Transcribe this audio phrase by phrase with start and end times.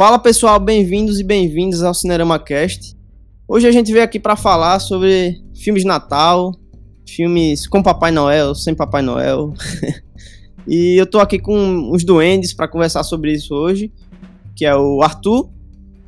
[0.00, 2.96] Fala pessoal, bem-vindos e bem-vindas ao Cinerama Cast.
[3.46, 6.54] Hoje a gente veio aqui para falar sobre filmes de Natal,
[7.06, 9.52] filmes com Papai Noel, sem Papai Noel.
[10.66, 13.92] e eu tô aqui com os duendes para conversar sobre isso hoje,
[14.56, 15.50] que é o Arthur.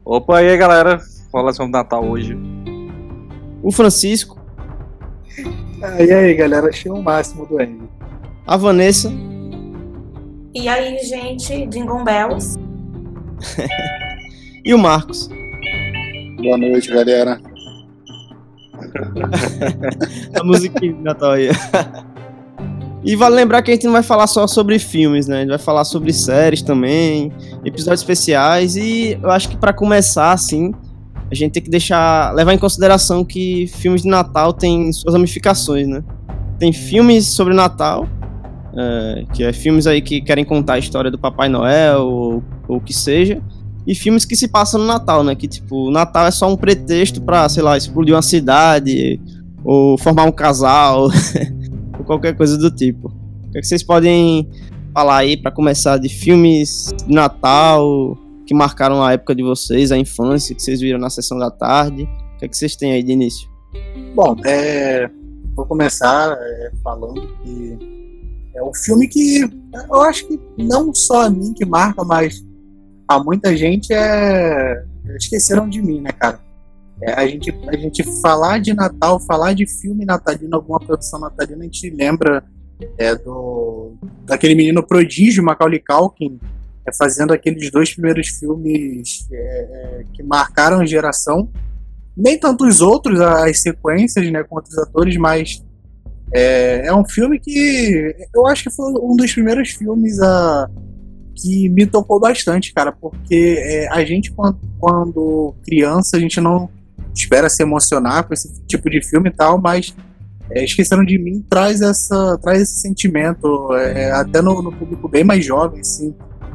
[0.07, 0.99] Opa, e aí galera,
[1.31, 2.35] fala sobre Natal hoje.
[3.63, 4.41] O Francisco.
[5.83, 7.87] Ah, e aí galera, achei o máximo duende.
[8.47, 9.13] A Vanessa.
[10.55, 12.62] E aí, gente, Jingle Bells.
[14.65, 15.29] e o Marcos.
[16.41, 17.41] Boa noite, galera.
[20.39, 21.49] a musiquinha de Natal aí.
[23.05, 25.39] E vale lembrar que a gente não vai falar só sobre filmes, né?
[25.39, 27.33] A gente vai falar sobre séries também,
[27.65, 30.73] episódios especiais e eu acho que para começar assim,
[31.31, 35.89] a gente tem que deixar levar em consideração que filmes de Natal têm suas ramificações,
[35.89, 36.05] né?
[36.59, 38.07] Tem filmes sobre Natal,
[38.77, 42.81] é, que é filmes aí que querem contar a história do Papai Noel ou o
[42.81, 43.43] que seja,
[43.87, 45.35] e filmes que se passam no Natal, né?
[45.35, 49.21] Que tipo, o Natal é só um pretexto para, sei lá, explodir uma cidade
[49.65, 51.09] ou formar um casal
[51.99, 53.09] ou qualquer coisa do tipo.
[53.09, 54.49] O que, é que vocês podem
[54.95, 59.99] falar aí para começar de filmes de Natal que marcaram a época de vocês, a
[59.99, 62.05] infância, que vocês viram na sessão da tarde?
[62.05, 63.49] O que, é que vocês têm aí de início?
[64.15, 65.11] Bom, é,
[65.55, 68.02] vou começar é, falando que
[68.55, 69.41] é um filme que
[69.89, 72.45] eu acho que não só a mim que marca, mas
[73.09, 74.85] a muita gente é
[75.17, 76.41] esqueceram de mim, né, cara?
[77.03, 81.61] É, a, gente, a gente falar de Natal, falar de filme natalino, alguma produção natalina,
[81.61, 82.45] a gente lembra
[82.97, 83.95] é, do,
[84.25, 86.39] daquele menino prodígio, Macaulay Culkin,
[86.87, 91.51] é, fazendo aqueles dois primeiros filmes é, é, que marcaram a geração.
[92.17, 95.65] Nem tanto os outros, as sequências, né, com outros atores, mas
[96.35, 100.69] é, é um filme que eu acho que foi um dos primeiros filmes a
[101.35, 106.69] que me tocou bastante, cara, porque é, a gente, quando, quando, criança, a gente não
[107.15, 109.95] espera se emocionar com esse tipo de filme e tal, mas
[110.51, 115.25] é, Esqueceram de Mim traz, essa, traz esse sentimento, é, até no, no, público bem
[115.25, 116.15] mais jovem, assim,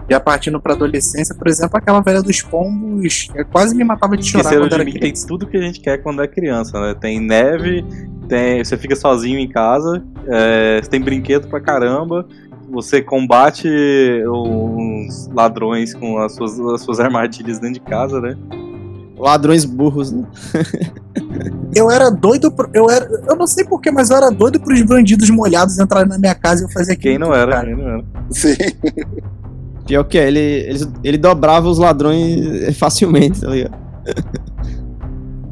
[0.09, 4.25] já partindo para adolescência, por exemplo, aquela velha dos pombos, é, quase me matava de
[4.25, 6.95] chorar Esqueceram quando de mim tem tudo que a gente quer quando é criança, né?
[6.99, 7.85] Tem neve,
[8.27, 12.25] tem, você fica sozinho em casa, é, tem brinquedo pra caramba,
[12.69, 13.69] você combate
[14.27, 18.37] os ladrões com as suas, as suas armadilhas dentro de casa, né?
[19.17, 20.25] Ladrões burros, né?
[21.75, 24.81] eu era doido, pro, eu era, eu não sei porquê, mas eu era doido pros
[24.83, 27.13] bandidos molhados entrarem na minha casa e eu fazia aquilo.
[27.13, 28.03] Quem não era, quem não era.
[28.29, 28.55] Sim.
[29.87, 33.77] Pior que é, ele, ele, ele dobrava os ladrões facilmente, tá ligado?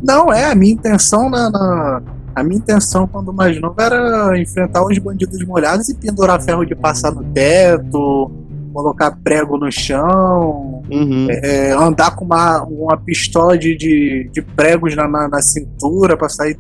[0.04, 2.02] Não, é, a minha intenção na, na
[2.36, 6.76] a minha intenção quando mais novo era enfrentar os bandidos molhados e pendurar ferro de
[6.76, 8.30] passar no teto,
[8.74, 11.28] colocar prego no chão, uhum.
[11.30, 16.28] é, andar com uma, uma pistola de, de, de pregos na, na, na cintura para
[16.28, 16.60] sair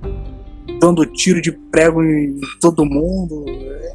[0.79, 3.45] dando tiro de prego em todo mundo.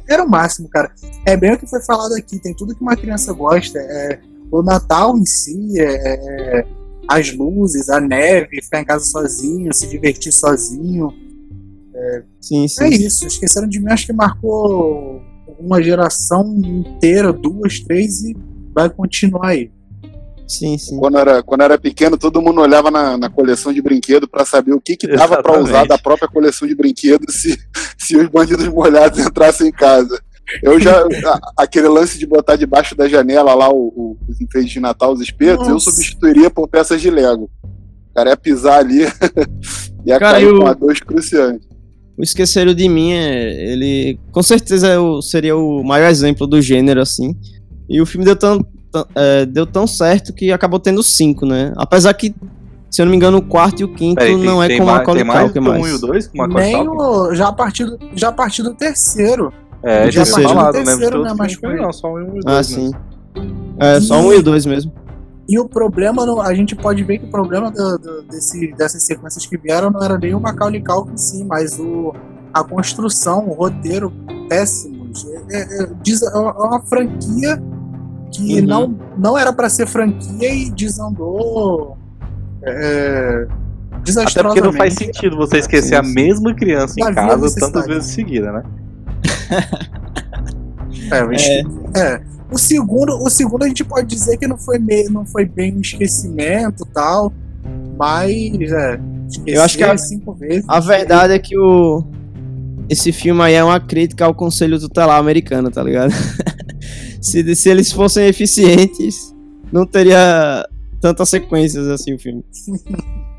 [0.07, 0.91] Era o máximo, cara.
[1.25, 3.79] É bem o que foi falado aqui, tem tudo que uma criança gosta.
[3.79, 4.19] É,
[4.51, 6.67] o Natal em si, é, é
[7.07, 11.13] as luzes, a neve, ficar em casa sozinho, se divertir sozinho.
[11.93, 12.83] É, sim, sim.
[12.83, 13.27] é isso.
[13.27, 15.21] Esqueceram de mim, acho que marcou
[15.59, 18.35] uma geração inteira, duas, três, e
[18.73, 19.71] vai continuar aí.
[20.47, 20.97] Sim, sim.
[20.97, 24.73] Quando era, quando era pequeno, todo mundo olhava na, na coleção de brinquedo para saber
[24.73, 27.57] o que, que dava para usar da própria coleção de brinquedos se,
[27.97, 30.21] se os bandidos molhados entrassem em casa.
[30.61, 31.01] Eu já.
[31.01, 35.13] a, aquele lance de botar debaixo da janela lá o, o, os enfeites de Natal,
[35.13, 35.71] os espetos, Nossa.
[35.71, 37.49] eu substituiria por peças de Lego.
[38.09, 39.03] O cara ia pisar ali
[40.05, 40.59] e ia cara, cair eu...
[40.59, 41.71] com a dor excruciante.
[42.17, 47.01] O Esqueceram de Mim, é, ele com certeza é seria o maior exemplo do gênero,
[47.01, 47.35] assim.
[47.89, 48.63] E o filme deu tão,
[49.15, 51.73] é, deu tão certo que acabou tendo cinco, né?
[51.75, 52.35] Apesar que,
[52.89, 54.83] se eu não me engano, o quarto e o quinto Peraí, tem, não é com
[54.83, 55.83] a Macaulay Culkin mais.
[55.83, 58.73] Um e o dois com Nem o, já a partir do, já a partir do
[58.73, 59.53] terceiro.
[59.83, 60.49] É, já terceiro.
[60.49, 61.75] falado, não terceiro, né, mas foi...
[61.75, 62.45] não, só um e o dois.
[62.45, 62.91] Ah, sim.
[63.79, 64.91] É, só um e o dois mesmo.
[65.49, 69.45] E o problema, a gente pode ver que o problema do, do, desse, dessas sequências
[69.45, 72.13] que vieram não era nem o Macaulay Culkin em si, mas o,
[72.53, 74.13] a construção, o roteiro
[74.47, 75.25] péssimos.
[75.49, 77.61] É, é, é, é uma franquia
[78.31, 78.65] que uhum.
[78.65, 81.97] não, não era para ser franquia e desandou
[82.63, 83.47] é,
[84.25, 88.51] Até porque não faz sentido você esquecer a mesma criança em casa tantas vezes seguida,
[88.51, 88.63] né?
[91.11, 91.63] é, mas, é.
[91.95, 92.21] é.
[92.51, 95.75] O segundo, o segundo a gente pode dizer que não foi, meio, não foi bem
[95.75, 97.31] um esquecimento tal,
[97.97, 98.99] mas é,
[99.45, 100.65] eu acho que a, cinco vezes.
[100.67, 102.03] A verdade é que o
[102.89, 106.11] esse filme aí é uma crítica ao Conselho Tutelar americano, tá ligado?
[107.21, 109.33] se, se eles fossem eficientes,
[109.71, 110.67] não teria
[110.99, 112.43] tantas sequências assim o filme.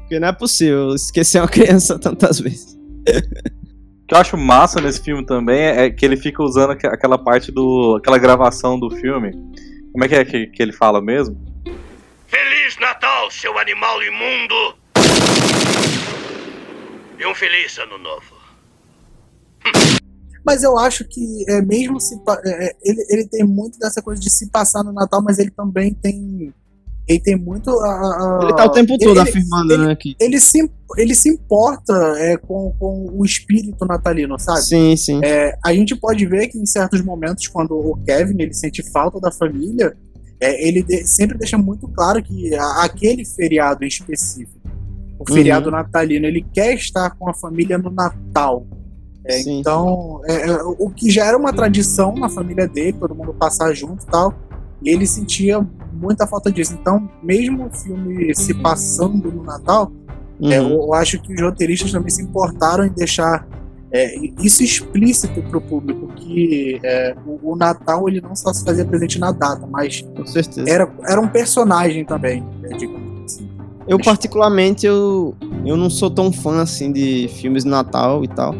[0.01, 2.75] Porque não é possível esquecer uma criança tantas vezes.
[2.75, 7.51] O que eu acho massa nesse filme também é que ele fica usando aquela parte
[7.51, 7.97] do.
[7.97, 9.33] aquela gravação do filme.
[9.93, 11.37] Como é que é que, que ele fala mesmo?
[12.27, 14.77] Feliz Natal, seu animal imundo!
[17.19, 18.43] E um feliz ano novo.
[20.45, 24.21] Mas eu acho que é, mesmo se é, é, ele, ele tem muito dessa coisa
[24.21, 26.53] de se passar no Natal, mas ele também tem
[27.09, 30.15] ele tem muito a, a, ele tá o tempo todo ele, afirmando ele, né que
[30.21, 34.63] ele se ele se importa é, com, com o espírito natalino sabe?
[34.63, 35.21] Sim sim.
[35.25, 39.19] É, a gente pode ver que em certos momentos quando o Kevin ele sente falta
[39.19, 39.97] da família
[40.41, 44.61] é, ele de, sempre deixa muito claro que a, aquele feriado em específico
[45.19, 45.73] o feriado uhum.
[45.73, 48.65] natalino ele quer estar com a família no Natal
[49.25, 53.33] é, então, é, é, o que já era uma tradição na família dele, todo mundo
[53.33, 54.35] passar junto e tal,
[54.83, 56.77] e ele sentia muita falta disso.
[56.81, 59.93] Então, mesmo o filme se passando no Natal,
[60.41, 60.53] é, uhum.
[60.53, 63.47] é, eu, eu, acho que os roteiristas também se importaram em deixar
[63.93, 66.81] é, isso explícito para o público, que
[67.25, 70.05] o, o, Natal ele não só se fazia presente na data, mas
[70.67, 73.49] Era, era um personagem também, né, digamos assim.
[73.87, 75.35] Eu, particularmente, eu,
[75.65, 78.55] eu não sou tão fã assim de filmes de Natal e tal.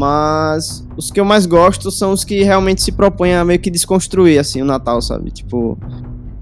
[0.00, 3.70] Mas os que eu mais gosto são os que realmente se propõem a meio que
[3.70, 5.30] desconstruir, assim, o Natal, sabe?
[5.30, 5.78] Tipo,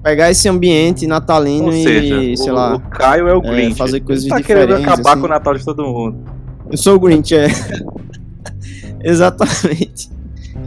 [0.00, 2.76] pegar esse ambiente natalino seja, e, sei o, lá.
[2.76, 3.76] O Caio é o é, Grinch.
[3.76, 4.69] fazer coisas Ele tá diferentes.
[4.69, 5.20] querendo acabar assim.
[5.20, 6.19] com o Natal de todo mundo.
[6.70, 7.49] Eu sou o Grinch, é.
[9.02, 10.08] Exatamente.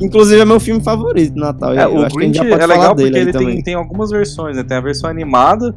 [0.02, 1.74] Inclusive é meu filme favorito Natal.
[1.74, 4.64] É, o Grinch é legal porque ele tem, tem, algumas versões, né?
[4.64, 5.74] Tem a versão animada,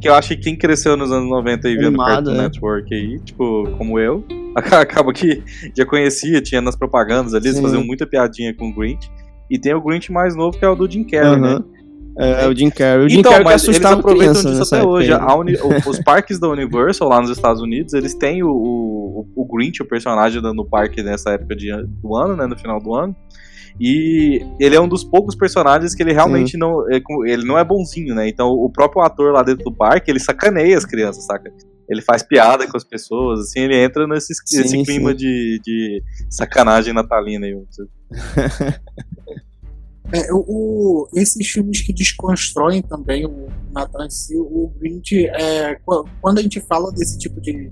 [0.00, 2.38] que eu acho que quem cresceu nos anos 90 e vendo Cartoon é.
[2.38, 4.24] Network aí, tipo, como eu,
[4.54, 5.42] acaba que
[5.76, 9.10] já conhecia, tinha nas propagandas ali, eles faziam muita piadinha com o Grinch.
[9.50, 11.40] E tem o Grinch mais novo, que é o do Jim Carrey, uhum.
[11.40, 11.60] né?
[12.18, 13.06] É, o Jim Carrey.
[13.06, 15.12] O Jim então, Carrey mas eles aproveitam disso até hoje.
[15.12, 15.56] Uni,
[15.86, 19.86] os parques da Universal lá nos Estados Unidos, eles têm o, o, o Grinch, o
[19.86, 21.70] personagem no parque nessa época de,
[22.02, 22.46] do ano, né?
[22.46, 23.14] No final do ano.
[23.78, 26.58] E ele é um dos poucos personagens que ele realmente Sim.
[26.58, 26.90] não.
[26.90, 28.28] É ele não é bonzinho, né?
[28.28, 31.52] Então o próprio ator lá dentro do parque, ele sacaneia as crianças, saca?
[31.88, 36.02] Ele faz piada com as pessoas, assim, ele entra nesse, sim, nesse clima de, de
[36.30, 37.56] sacanagem natalina aí.
[40.12, 45.78] É, o, esses filmes que desconstroem também o Natal em si, o Grinch, é,
[46.20, 47.70] quando a gente fala desse tipo de,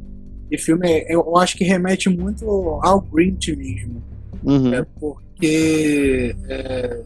[0.49, 2.49] de filme, é, eu acho que remete muito
[2.83, 4.03] ao Grinch mesmo.
[4.45, 4.73] Uhum.
[4.73, 7.01] É, porque é,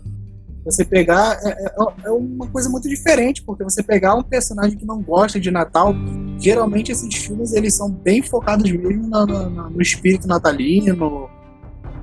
[0.64, 1.74] você pegar é, é,
[2.04, 5.94] é, uma coisa muito diferente, porque você pegar um personagem que não gosta de Natal,
[6.38, 11.28] geralmente esses filmes eles são bem focados mesmo no, no, no espírito natalino,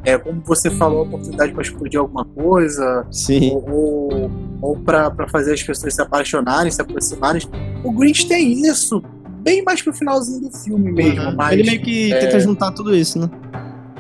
[0.04, 3.52] é, como você falou, a oportunidade para explodir alguma coisa, Sim.
[3.52, 4.32] ou, ou,
[4.62, 7.42] ou para fazer as pessoas se apaixonarem, se aproximarem.
[7.84, 9.04] O Grinch tem isso,
[9.42, 11.22] bem mais pro finalzinho do filme mesmo.
[11.22, 11.36] Uhum.
[11.36, 12.20] Mas, Ele meio que é...
[12.20, 13.30] tenta juntar tudo isso, né?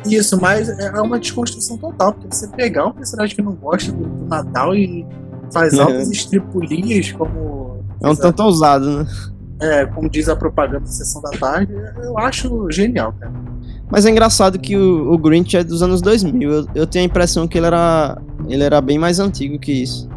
[0.05, 3.91] Isso, mas é, é uma desconstrução total, porque você pegar um personagem que não gosta
[3.91, 5.05] do, Natal e
[5.51, 5.81] faz é.
[5.81, 7.83] altas estripulias, como.
[8.01, 9.07] É um tanto ousado, né?
[9.61, 13.33] É, como diz a propaganda da sessão da tarde, eu acho genial, cara.
[13.89, 16.51] Mas é engraçado que o, o Grinch é dos anos 2000.
[16.51, 20.07] Eu, eu tenho a impressão que ele era, ele era bem mais antigo que isso.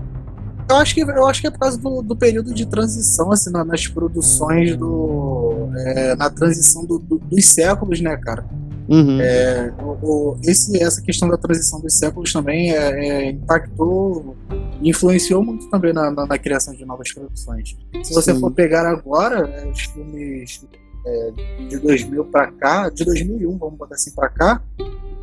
[0.69, 3.51] Eu acho que, eu acho que é por causa do, do período de transição, assim,
[3.51, 5.69] na, nas produções do.
[5.77, 8.45] É, na transição do, do, dos séculos, né, cara?
[8.93, 9.19] Uhum.
[9.23, 14.37] É, o, o, esse, essa questão da transição dos séculos também é, é, impactou,
[14.83, 17.75] influenciou muito também na, na, na, criação de novas produções.
[18.03, 18.41] Se você Sim.
[18.41, 20.67] for pegar agora, é, os filmes
[21.07, 21.31] é,
[21.71, 24.63] de 2000 para cá, de 2001, vamos botar assim para cá,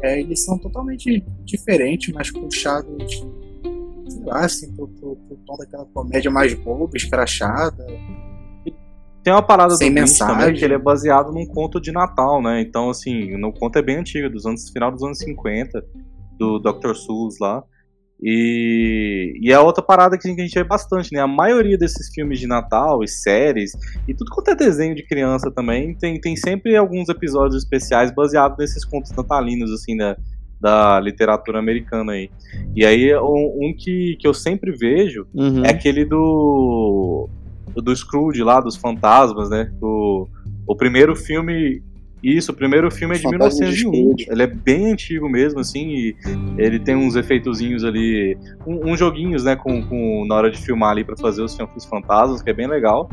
[0.02, 3.24] é, eles são totalmente diferentes, mais puxados,
[4.08, 7.86] sei lá, assim, pro, pro, pro tom daquela comédia mais boba, escrachada.
[9.30, 10.36] Tem uma parada Sem do mensagem.
[10.36, 12.62] também que ele é baseado num conto de Natal, né?
[12.62, 15.86] Então, assim, no conto é bem antigo, dos anos final dos anos 50,
[16.40, 16.96] do Dr.
[16.96, 17.64] Seuss lá.
[18.20, 21.20] E, e é outra parada que a gente vê bastante, né?
[21.20, 23.74] A maioria desses filmes de Natal e séries,
[24.08, 28.58] e tudo quanto é desenho de criança também, tem, tem sempre alguns episódios especiais baseados
[28.58, 30.18] nesses contos natalinos, assim, da,
[30.60, 32.32] da literatura americana aí.
[32.76, 35.64] E aí, um, um que, que eu sempre vejo uhum.
[35.64, 37.30] é aquele do
[37.76, 39.72] do Scrooge lá, dos fantasmas, né?
[39.82, 40.28] O,
[40.68, 41.84] o primeiro filme.
[42.24, 44.16] Isso, o primeiro filme é de 1901.
[44.28, 46.16] Ele é bem antigo mesmo, assim, e
[46.58, 50.92] ele tem uns efeitozinhos ali, um, uns joguinhos, né, com, com, na hora de filmar
[50.92, 53.10] ali para fazer os, os fantasmas, que é bem legal.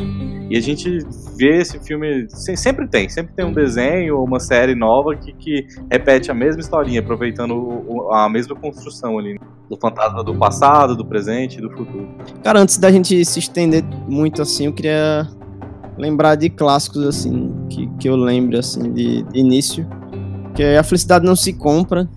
[0.51, 0.99] E a gente
[1.37, 5.67] vê esse filme, sempre tem, sempre tem um desenho ou uma série nova que, que
[5.91, 9.35] repete a mesma historinha, aproveitando o, a mesma construção ali.
[9.35, 9.39] Né?
[9.69, 12.09] do fantasma do passado, do presente e do futuro.
[12.43, 15.29] Cara, antes da gente se estender muito assim, eu queria
[15.99, 19.87] lembrar de clássicos, assim, que, que eu lembro, assim, de, de início.
[20.55, 22.09] Que é A Felicidade Não Se Compra,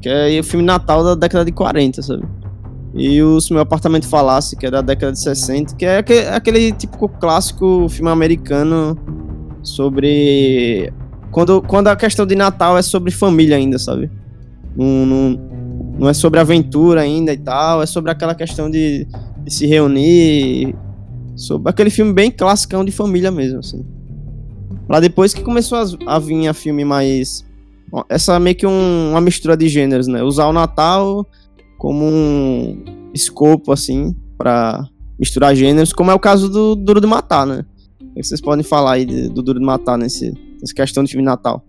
[0.00, 2.24] que é o filme Natal da década de 40, sabe?
[2.94, 6.28] E o Se Meu Apartamento Falasse, que é da década de 60, que é aquele,
[6.28, 8.96] aquele típico clássico filme americano
[9.62, 10.92] sobre.
[11.32, 14.08] Quando, quando a questão de Natal é sobre família ainda, sabe?
[14.76, 15.30] Não, não,
[15.98, 19.06] não é sobre aventura ainda e tal, é sobre aquela questão de,
[19.42, 20.76] de se reunir.
[21.36, 23.84] Sobre aquele filme bem classicão de família mesmo, assim.
[24.88, 27.44] Lá depois que começou a, a vir a filme mais.
[28.08, 30.22] Essa meio que um, uma mistura de gêneros, né?
[30.22, 31.26] Usar o Natal
[31.78, 34.88] como um escopo, assim, para
[35.18, 37.64] misturar gêneros, como é o caso do Duro de Matar, né?
[38.00, 41.24] O que vocês podem falar aí do Duro de Matar nesse, nessa questão de filme
[41.24, 41.64] Natal?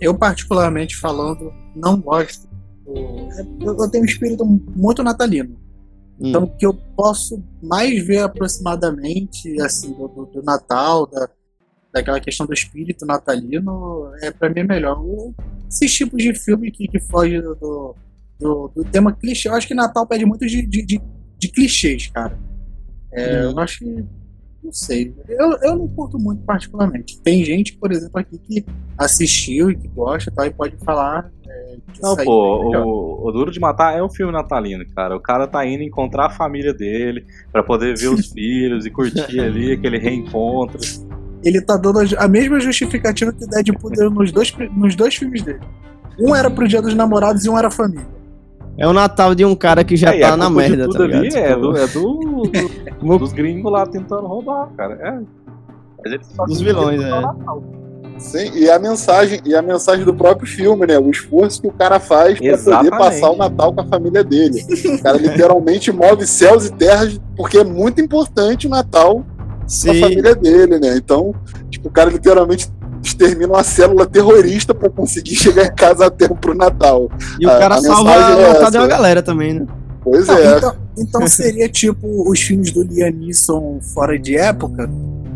[0.00, 2.48] Eu, particularmente falando, não gosto.
[3.60, 4.44] Eu tenho um espírito
[4.74, 5.56] muito natalino.
[6.20, 6.28] Hum.
[6.28, 11.28] Então, o que eu posso mais ver aproximadamente, assim, do, do Natal, da,
[11.92, 15.02] daquela questão do espírito natalino, é para mim melhor.
[15.68, 17.94] Esses tipos de filme que, que fogem do, do,
[18.38, 19.48] do, do, tema clichê.
[19.48, 21.00] Eu acho que Natal pede muito de, de, de,
[21.38, 22.38] de clichês, cara.
[23.12, 23.50] É, hum.
[23.50, 24.04] Eu acho que
[24.62, 25.14] não sei.
[25.28, 27.18] Eu, eu não curto muito particularmente.
[27.20, 28.64] Tem gente, por exemplo, aqui que
[28.96, 31.32] assistiu e que gosta tá, e pode falar.
[31.50, 35.16] É, não, pô, o, o, Duro de Matar é um filme natalino, cara.
[35.16, 39.40] O cara tá indo encontrar a família dele para poder ver os filhos e curtir
[39.40, 40.78] ali aquele reencontro.
[41.42, 45.42] Ele tá dando a mesma justificativa que o Deadpool deu nos dois, nos dois filmes
[45.42, 45.60] dele.
[46.18, 48.06] Um era pro Dia dos Namorados e um era família.
[48.76, 51.20] É o Natal de um cara que já é, tá na merda, tá ligado?
[51.20, 52.42] Ali é, do, é do,
[53.02, 54.94] do dos gringos lá tentando roubar, cara.
[55.02, 56.20] É.
[56.46, 57.10] Dos vilões, é.
[58.20, 60.98] Sim, e a mensagem, e a mensagem do próprio filme, né?
[60.98, 64.64] O esforço que o cara faz para poder passar o Natal com a família dele.
[64.94, 69.24] O cara literalmente move céus e terras, porque é muito importante o Natal
[69.66, 69.88] Sim.
[69.88, 70.96] com a família dele, né?
[70.96, 71.34] Então,
[71.70, 72.70] tipo, o cara literalmente
[73.02, 77.10] extermina uma célula terrorista para conseguir chegar em casa a tempo pro Natal.
[77.40, 79.66] E o cara a salva a é da galera também, né?
[80.02, 80.58] Pois é.
[80.58, 84.88] Então, então, seria tipo os filmes do Liam Neeson fora de época?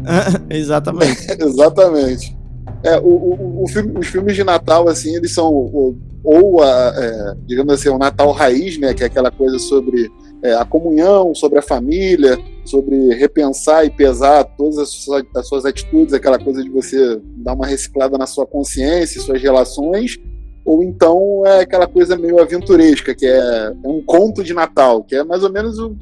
[0.50, 1.26] Exatamente.
[1.40, 2.43] Exatamente.
[2.84, 6.92] É, o, o, o filme, os filmes de Natal, assim, eles são ou, ou a,
[6.94, 10.10] é, digamos assim, o Natal raiz, né, que é aquela coisa sobre
[10.42, 15.64] é, a comunhão, sobre a família, sobre repensar e pesar todas as suas, as suas,
[15.64, 20.18] atitudes, aquela coisa de você dar uma reciclada na sua consciência, suas relações,
[20.62, 25.16] ou então é aquela coisa meio aventuresca, que é, é um conto de Natal, que
[25.16, 25.96] é mais ou menos o,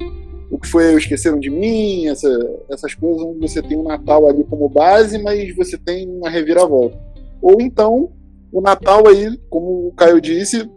[0.53, 2.29] o que foi Esqueceram de Mim, essa,
[2.69, 6.95] essas coisas onde você tem um Natal ali como base, mas você tem uma reviravolta.
[7.41, 8.11] Ou então
[8.51, 10.69] o Natal aí, como o Caio disse,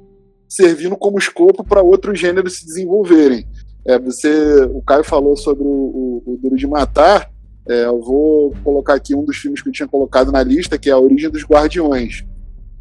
[0.49, 3.47] servindo como escopo para outros gêneros se desenvolverem.
[3.87, 7.31] É, você, o Caio falou sobre o, o, o Duro de Matar.
[7.69, 10.89] É, eu vou colocar aqui um dos filmes que eu tinha colocado na lista, que
[10.89, 12.25] é A Origem dos Guardiões.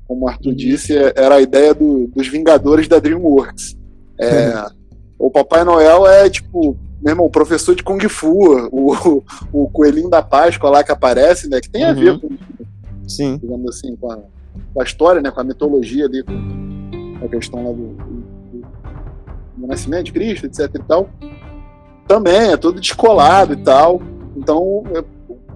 [0.07, 0.55] Como o Arthur uhum.
[0.55, 3.75] disse, é, era a ideia do, dos Vingadores da DreamWorks.
[4.17, 4.53] É,
[5.19, 10.21] o Papai Noel é tipo, meu irmão, professor de Kung Fu, o, o Coelhinho da
[10.21, 11.59] Páscoa lá que aparece, né?
[11.59, 12.19] Que tem a ver uhum.
[12.19, 12.29] com,
[13.07, 13.37] Sim.
[13.37, 14.19] digamos assim, com a,
[14.73, 15.29] com a história, né?
[15.31, 18.67] Com a mitologia ali, com, a questão lá do, do,
[19.57, 21.09] do, nascimento de Cristo, etc e tal,
[22.07, 24.01] também é todo descolado e tal.
[24.35, 25.03] Então é,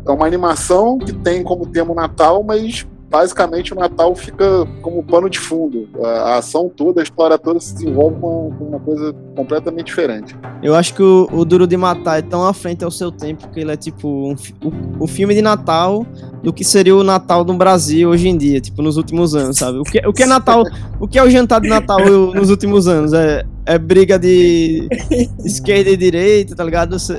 [0.08, 5.04] é uma animação que tem como tema o Natal, mas basicamente o Natal fica como
[5.04, 5.90] pano de fundo.
[6.04, 10.38] A, ação toda, a história toda se desenvolve com, uma coisa completamente diferente.
[10.62, 13.50] Eu acho que o, o, Duro de Matar é tão à frente ao seu tempo
[13.50, 16.06] que ele é tipo um, o, o filme de Natal
[16.44, 19.80] do que seria o Natal no Brasil hoje em dia, tipo nos últimos anos, sabe?
[19.80, 20.64] O que, o que é Natal?
[21.00, 22.00] O que é o jantar de Natal
[22.34, 23.12] nos últimos anos?
[23.12, 24.88] É, é briga de
[25.44, 26.96] esquerda e direita, tá ligado?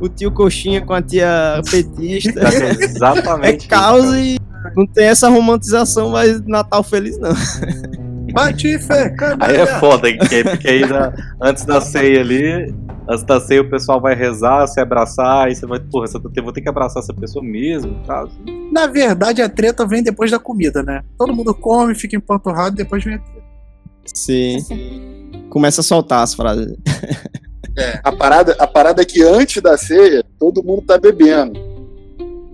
[0.00, 2.40] O tio coxinha com a tia petista.
[2.78, 3.64] Exatamente.
[3.64, 4.36] É caos e
[4.76, 7.32] não tem essa romantização, mas Natal feliz não.
[8.34, 8.92] Patife,
[9.38, 12.74] Aí é foda, porque aí na, antes da ceia ali,
[13.08, 16.52] antes da ceia o pessoal vai rezar, se abraçar, e você vai, porra, você vou
[16.52, 18.26] ter que abraçar essa pessoa mesmo, tá?
[18.72, 21.02] Na verdade, a treta vem depois da comida, né?
[21.16, 23.44] Todo mundo come, fica empanturrado, depois vem a treta.
[24.04, 24.58] Sim.
[25.48, 26.76] Começa a soltar as frases.
[27.76, 31.73] É, a parada, a parada é que antes da ceia, todo mundo tá bebendo.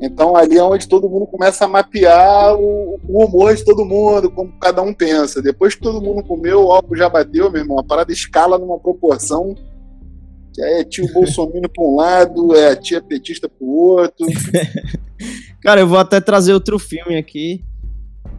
[0.01, 4.31] Então ali é onde todo mundo começa a mapear o, o, humor de todo mundo,
[4.31, 5.43] como cada um pensa.
[5.43, 7.79] Depois que todo mundo comeu, o álcool já bateu, meu irmão.
[7.79, 9.55] A parada escala numa proporção
[10.55, 14.27] que é tio Bolsonaro para um lado, é a tia petista para o outro.
[15.61, 17.63] Cara, eu vou até trazer outro filme aqui.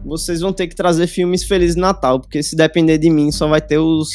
[0.04, 3.60] Vocês vão ter que trazer filmes Feliz Natal, porque se depender de mim, só vai
[3.60, 4.10] ter os.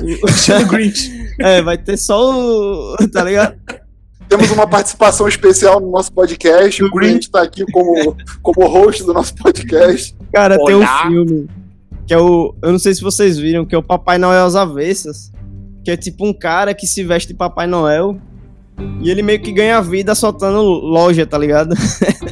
[0.02, 1.10] o Grinch.
[1.40, 2.96] É, vai ter só o.
[3.10, 3.56] Tá ligado?
[4.32, 6.82] Temos uma participação especial no nosso podcast.
[6.82, 10.16] O Grinch tá aqui como, como host do nosso podcast.
[10.32, 11.02] Cara, tem um Olá.
[11.06, 11.50] filme
[12.06, 12.54] que é o.
[12.62, 15.30] Eu não sei se vocês viram, que é o Papai Noel às Avessas.
[15.84, 18.16] Que é tipo um cara que se veste de Papai Noel.
[19.02, 21.74] E ele meio que ganha vida soltando loja, tá ligado?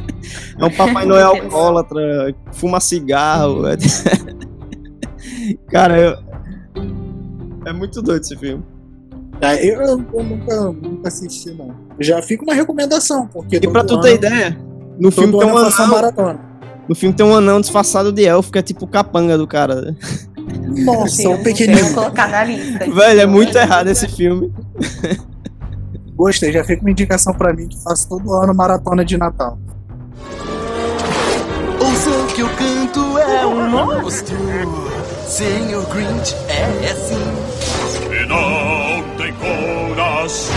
[0.59, 3.67] é um Papai Noel alcoólatra, fuma cigarro.
[3.69, 3.77] é-
[5.69, 6.17] Cara, eu-
[7.67, 8.63] é muito doido esse filme.
[9.39, 11.80] É, eu, eu- eu nunca, nunca assisti, não.
[12.01, 13.57] Já fica uma recomendação, porque.
[13.57, 14.57] E pra tu ter ano- ideia,
[14.99, 15.87] no filme tem um eu anão.
[15.87, 16.39] maratona.
[16.89, 19.95] No filme tem um anão disfarçado de elfo, que é tipo o capanga do cara.
[20.83, 21.93] Nossa, Sim, o Vamos pequenino.
[21.93, 22.89] colocar na lista.
[22.91, 24.51] Velho, é muito errado esse filme.
[26.15, 29.57] Gostei, já fica uma indicação pra mim que faço todo ano maratona de Natal.
[31.79, 34.37] Ouçam que o canto é um monstro.
[35.27, 37.15] Senhor Grinch é assim.
[38.11, 40.55] E não tem coração.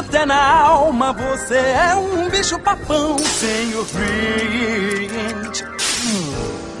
[0.00, 5.62] Até na alma, você é um bicho papão, Senhor Grinch.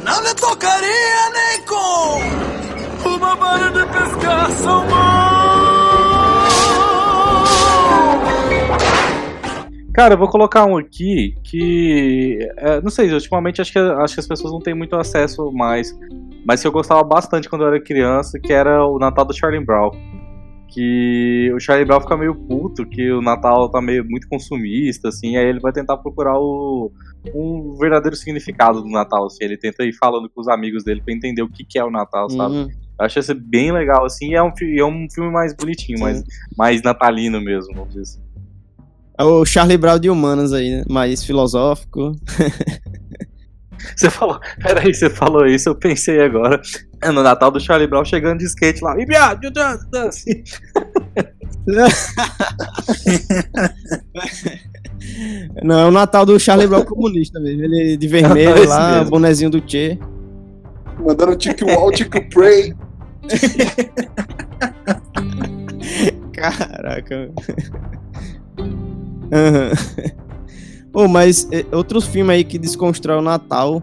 [0.02, 4.90] Não lhe tocaria nem com uma vara de pescar salmão.
[9.92, 12.38] Cara, eu vou colocar um aqui que.
[12.56, 15.94] é, não sei, ultimamente acho que, acho que as pessoas não têm muito acesso mais.
[16.46, 19.62] Mas que eu gostava bastante quando eu era criança, que era o Natal do Charlie
[19.62, 19.90] Brown.
[20.70, 25.36] Que o Charlie Brown fica meio puto, que o Natal tá meio muito consumista, assim,
[25.36, 26.92] aí ele vai tentar procurar o,
[27.34, 29.44] um verdadeiro significado do Natal, assim.
[29.44, 31.90] Ele tenta ir falando com os amigos dele pra entender o que, que é o
[31.90, 32.54] Natal, sabe?
[32.54, 32.68] Uhum.
[32.98, 36.04] Eu acho esse bem legal, assim, e é um, é um filme mais bonitinho, Sim.
[36.04, 36.24] mais,
[36.56, 38.20] mais natalino mesmo, vamos dizer assim.
[39.18, 40.84] É o Charlie Brown de humanas aí, né?
[40.88, 42.12] Mais filosófico.
[43.96, 46.60] Você falou, peraí, você falou isso, eu pensei agora.
[47.02, 48.98] É no Natal do Charlie Brown chegando de skate lá.
[49.00, 50.44] E viado, you dance, dance.
[55.62, 57.64] Não, é o Natal do Charlie Brown comunista mesmo.
[57.64, 59.10] Ele de vermelho Esse lá, mesmo.
[59.10, 59.98] bonezinho do Che.
[60.98, 62.74] Mandando tique wall, tique pray.
[66.32, 67.30] Caraca.
[69.32, 69.70] Aham.
[70.92, 73.82] Pô, mas é, outros filmes aí que desconstrói o Natal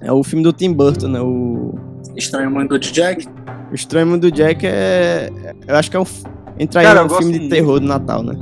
[0.00, 1.20] é o filme do Tim Burton, né?
[1.20, 1.74] O,
[2.14, 3.26] Estranho Mundo de Jack.
[3.70, 5.30] o Estranho Mundo do Jack é.
[5.66, 6.04] Eu acho que é um.
[6.58, 7.50] Entra aí Cara, no filme de muito.
[7.52, 8.34] terror do Natal, né?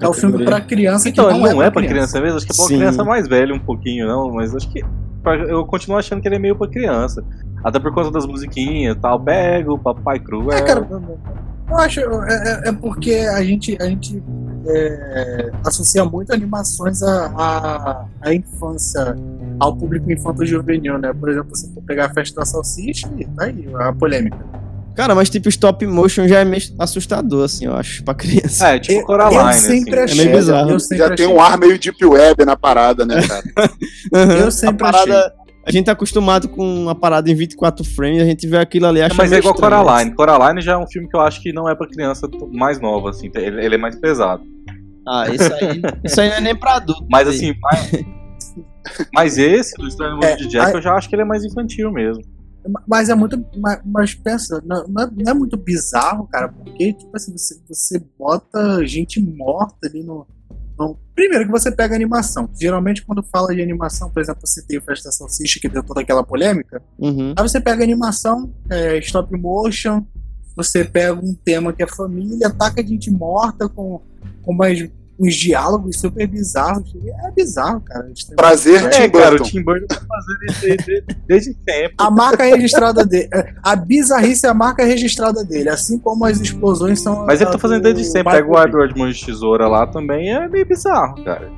[0.00, 2.46] É o filme pra criança que Então, não, ele não é pra criança mesmo, acho
[2.46, 4.82] que é pra uma criança mais velha um pouquinho, não, mas acho que.
[5.48, 7.22] Eu continuo achando que ele é meio pra criança.
[7.62, 9.20] Até por conta das musiquinhas e tal.
[9.20, 10.50] Pega o papai cruel.
[10.52, 10.86] É, cara,
[11.68, 12.00] eu acho.
[12.00, 14.22] É, é- é porque a gente, a gente
[14.66, 19.16] é, associa muito animações à, à, à infância,
[19.58, 21.12] ao público infanto-juvenil, né?
[21.12, 24.38] Por exemplo, se for pegar a festa da salsicha, tá aí a polêmica.
[24.94, 28.68] Cara, mas tipo, stop motion já é meio assustador, assim, eu acho, pra criança.
[28.68, 29.40] É, tipo Eu- Coraline.
[29.42, 30.12] eu sempre assim.
[30.12, 30.78] achei, meio bizarro.
[30.78, 31.26] Já tem achei.
[31.26, 33.44] um ar meio deep web na parada, né, cara?
[34.12, 34.32] Aham.
[34.34, 35.32] Eu sempre a parada,
[35.70, 39.00] A gente tá acostumado com uma parada em 24 frames, a gente vê aquilo ali
[39.00, 39.82] acha Mas é igual estranho.
[39.84, 40.14] Coraline.
[40.14, 43.10] Coraline já é um filme que eu acho que não é pra criança mais nova,
[43.10, 43.30] assim.
[43.34, 44.42] Ele, ele é mais pesado.
[45.08, 47.06] Ah, isso aí, isso aí não é nem pra adulto.
[47.10, 47.90] Mas assim, mas,
[49.14, 51.24] mas esse, do Estranho Mundo É, de Jack, a- eu já acho que ele é
[51.24, 52.22] mais infantil mesmo.
[52.86, 53.42] Mas é muito.
[53.56, 57.58] Mas, mas pensa, não, não é, não é muito bizarro, cara, porque, tipo assim, você,
[57.66, 60.26] você bota gente morta ali no,
[60.80, 62.48] no- Primeiro que você pega animação.
[62.58, 66.00] Geralmente, quando fala de animação, por exemplo, você tem o Festa Salsicha, que deu toda
[66.00, 66.82] aquela polêmica.
[66.98, 67.34] Uhum.
[67.36, 70.04] Aí você pega animação, é, stop motion,
[70.56, 74.00] você pega um tema que é família, ataca gente morta com,
[74.42, 74.88] com mais,
[75.20, 76.92] uns diálogos super bizarros.
[77.26, 78.10] É bizarro, cara.
[78.34, 79.44] Prazer, É, Tim cara, o Burton.
[79.44, 81.94] Tim Burton tá fazendo isso aí desde, desde sempre.
[81.98, 83.28] A marca registrada dele.
[83.62, 87.26] A bizarrice é a marca registrada dele, assim como as explosões são.
[87.26, 88.32] Mas ele tá fazendo do desde sempre.
[88.32, 88.58] Pega o.
[88.62, 91.50] Edward Mãos de Tesoura lá também, é meio bizarro, cara.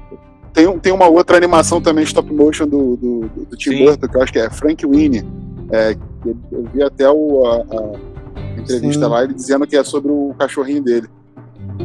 [0.52, 3.84] Tem, um- tem uma outra animação também, stop motion do, do, do- do Tim Sim.
[3.84, 5.24] Burton, que eu acho que é Frank Winnie.
[5.70, 5.92] É,
[6.26, 9.10] eu, eu vi até o, a, a entrevista Sim.
[9.10, 11.08] lá, ele dizendo que é sobre o cachorrinho dele.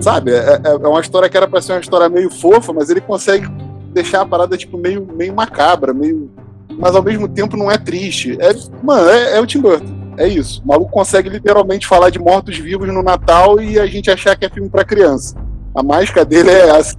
[0.02, 2.89] Sabe, é, é- é uma história que era pra ser uma história meio fofa, mas
[2.89, 3.47] ele consegue
[3.93, 6.30] deixar a parada tipo, meio, meio macabra, meio.
[6.78, 8.38] Mas ao mesmo tempo não é triste.
[8.39, 9.95] É, mano, é, é o Tim Burton.
[10.17, 10.62] É isso.
[10.63, 14.50] O maluco consegue literalmente falar de mortos-vivos no Natal e a gente achar que é
[14.50, 15.36] filme pra criança.
[15.73, 16.95] A mágica dele é essa.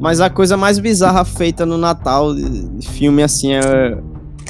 [0.00, 2.28] Mas a coisa mais bizarra feita no Natal,
[2.82, 3.98] filme assim, é.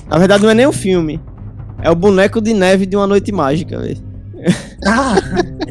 [0.09, 1.21] Na verdade, não é nem o filme.
[1.81, 3.99] É o boneco de neve de uma noite mágica, velho.
[4.87, 5.15] Ah,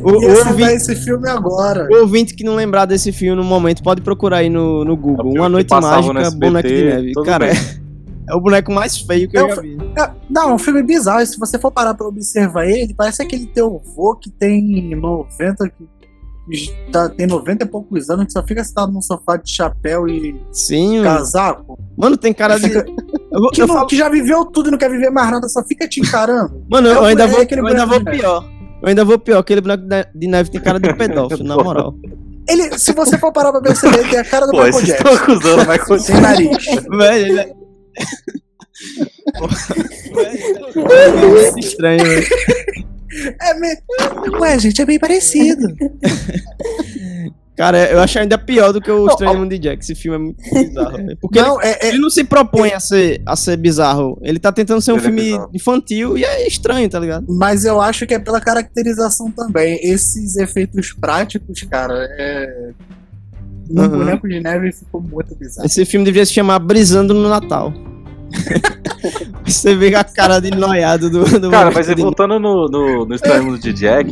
[0.04, 1.88] O, ia ouvinte, esse filme agora.
[1.92, 4.96] o ouvinte que não lembrar desse filme no momento, pode procurar aí no, no É
[4.96, 5.26] Google.
[5.26, 7.12] filme Uma que noite passava no mágica, SBT, boneco de neve.
[7.26, 7.52] Cara, é,
[8.30, 9.78] é o boneco mais feio que É eu já vi.
[9.98, 11.26] É, Não, é um filme bizarro.
[11.26, 15.88] Se você for parar pra observar ele, parece aquele teu avô que tem 90 qui-
[16.92, 20.36] tá, tem 90 e poucos anos que só fica sentado num sofá de chapéu e
[20.52, 21.78] Sim, casaco.
[21.98, 22.64] Mano, tem cara de.
[22.68, 22.86] Fica-
[23.32, 25.32] Eu, vou- Que, eu não- falo- que já viveu tudo e não quer viver mais
[25.32, 26.62] nada, só fica te encarando.
[26.70, 28.50] Mano, eu É o- ainda é vou, aquele eu ainda boneco vou pior.
[28.82, 29.40] Eu ainda vou pior.
[29.40, 31.94] Aquele boneco de de neve tem cara de pedófilo, na moral.
[32.50, 34.88] Ele, se você for parar pra perceber, ele tem a cara do Pô, Michael vocês
[34.88, 35.10] Jackson.
[35.14, 36.22] estão acusando o Michael Sem Jackson.
[36.22, 36.66] nariz.
[36.98, 37.54] Velho, ele é.
[40.76, 42.28] Velho, é estranho, velho.
[43.42, 43.78] É me...
[44.40, 45.68] Ué, gente, é bem parecido.
[47.62, 49.84] Cara, eu acho ainda pior do que o Estranho Mundo de Jack.
[49.84, 51.18] Esse filme é muito bizarro, velho.
[51.22, 54.18] Porque ele, Não, é, é- ele não se propõe a ser, a ser bizarro.
[54.24, 57.28] Ele tá tentando ser um Ele é filme infantil e é estranho, tá ligado?
[57.30, 59.80] Mas eu acho que é pela caracterização também.
[59.84, 62.72] Esses efeitos práticos, cara, é.
[63.70, 63.90] No Uhum.
[63.90, 65.64] boneco de neve ficou muito bizarro.
[65.68, 67.72] Esse filme deveria se chamar Brisando no Natal.
[69.46, 73.14] Você vê a cara de noiado do, do Cara, mas de voltando no, no, no
[73.14, 74.12] Estranho Mundo de Jack,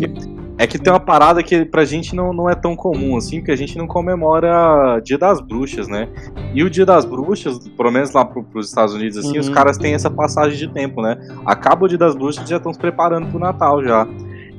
[0.59, 3.51] é que tem uma parada que pra gente não, não é tão comum assim, porque
[3.51, 6.07] a gente não comemora Dia das Bruxas, né?
[6.53, 9.39] E o Dia das Bruxas, pelo menos lá pro, pros Estados Unidos, assim, Uhum.
[9.39, 11.17] os caras têm essa passagem de tempo, né?
[11.45, 14.05] Acaba o Dia das Bruxas e já estão se preparando pro Natal já.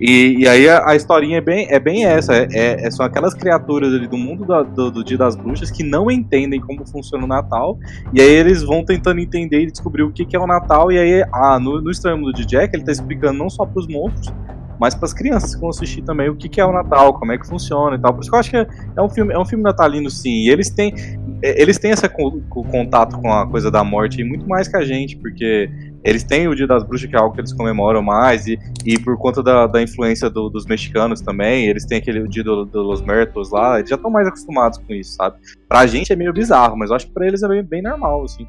[0.01, 3.05] E, e aí a, a historinha é bem, é bem essa, é, é- é- são
[3.05, 6.87] aquelas criaturas ali do mundo da- do, do Dia das Bruxas que não entendem como
[6.89, 7.79] funciona o Natal,
[8.11, 10.99] e aí eles vão tentando entender e descobrir o que, que é o Natal, e
[10.99, 14.33] aí ah, no, no Estranho Mundo de Jack ele tá explicando não só pros monstros,
[14.81, 17.39] mas pras crianças que vão assistir também o que, que é o Natal, como é
[17.39, 18.15] que funciona e tal.
[18.15, 18.67] Por isso que eu acho que é,
[18.97, 20.95] é um filme, é um filme natalino sim, e eles têm
[21.43, 25.17] é, eles têm esse contato com a coisa da morte muito mais que a gente,
[25.17, 25.71] porque
[26.03, 28.99] eles têm o Dia das Bruxas, que é algo que eles comemoram mais, e, e
[28.99, 32.81] por conta da, da influência do- dos mexicanos também, eles têm aquele Dia do, do
[32.83, 33.03] Los
[33.51, 35.37] lá, eles já estão mais acostumados com isso, sabe?
[35.69, 38.25] Pra gente é meio bizarro, mas eu acho que pra eles é bem, bem normal,
[38.25, 38.47] assim.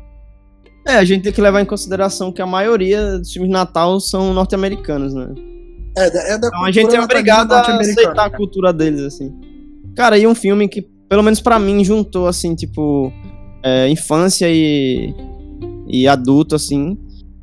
[0.87, 3.99] É, a gente tem que levar em consideração que a maioria dos filmes de Natal
[3.99, 5.27] são norte-americanos, né?
[5.97, 9.33] É, da- é da Então a gente é obrigado a aceitar a cultura deles, assim.
[9.95, 13.11] Cara, e um filme que, pelo menos pra mim, juntou, assim, tipo,
[13.63, 15.13] é, infância e,
[15.87, 16.97] e adulto, assim,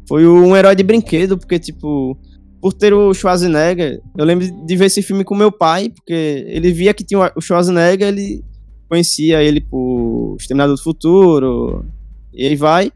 [0.08, 2.16] foi o Um Herói de Brinquedo, porque, tipo,
[2.60, 6.72] por ter o Schwarzenegger, eu lembro de ver esse filme com meu pai, porque ele
[6.72, 8.42] via que tinha o Schwarzenegger, ele
[8.88, 11.84] conhecia ele por Exterminador do Futuro,
[12.32, 12.90] e aí vai.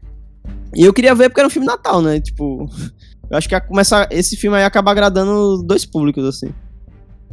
[0.75, 2.19] E eu queria ver porque era um filme Natal, né?
[2.19, 2.67] Tipo,
[3.33, 6.53] eu acho que começar, esse filme aí ia acabar agradando dois públicos, assim.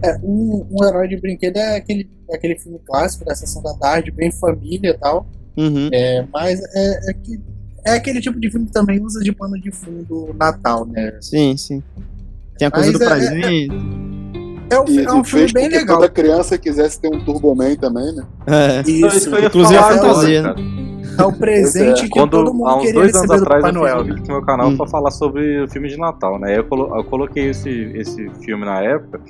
[0.02, 3.74] É, um, um herói de brinquedo é aquele, é aquele filme clássico da sessão da
[3.74, 5.26] tarde, bem família e tal.
[5.58, 5.90] Uhum.
[5.92, 7.38] É, mas é, é, que,
[7.84, 11.18] é aquele tipo de filme que também usa de pano de fundo Natal, né?
[11.20, 11.82] Sim, sim.
[12.56, 13.68] Tem a coisa Mas do é- presente.
[14.70, 15.98] É um, E, é um e filme bem legal.
[15.98, 18.24] toda criança quisesse ter um Turboman também, né?
[18.46, 18.90] É.
[18.90, 20.56] Isso, que eu ia Inclusive a fantasia, cara.
[21.18, 23.70] É o presente É, que Quando, todo mundo há uns queria dois anos atrás, Papai
[23.70, 24.04] eu fiz um Noel.
[24.04, 24.76] vídeo no meu canal Hum.
[24.76, 26.58] pra falar sobre o filme de Natal, né?
[26.58, 29.20] Eu, colo- eu coloquei esse, esse filme na época.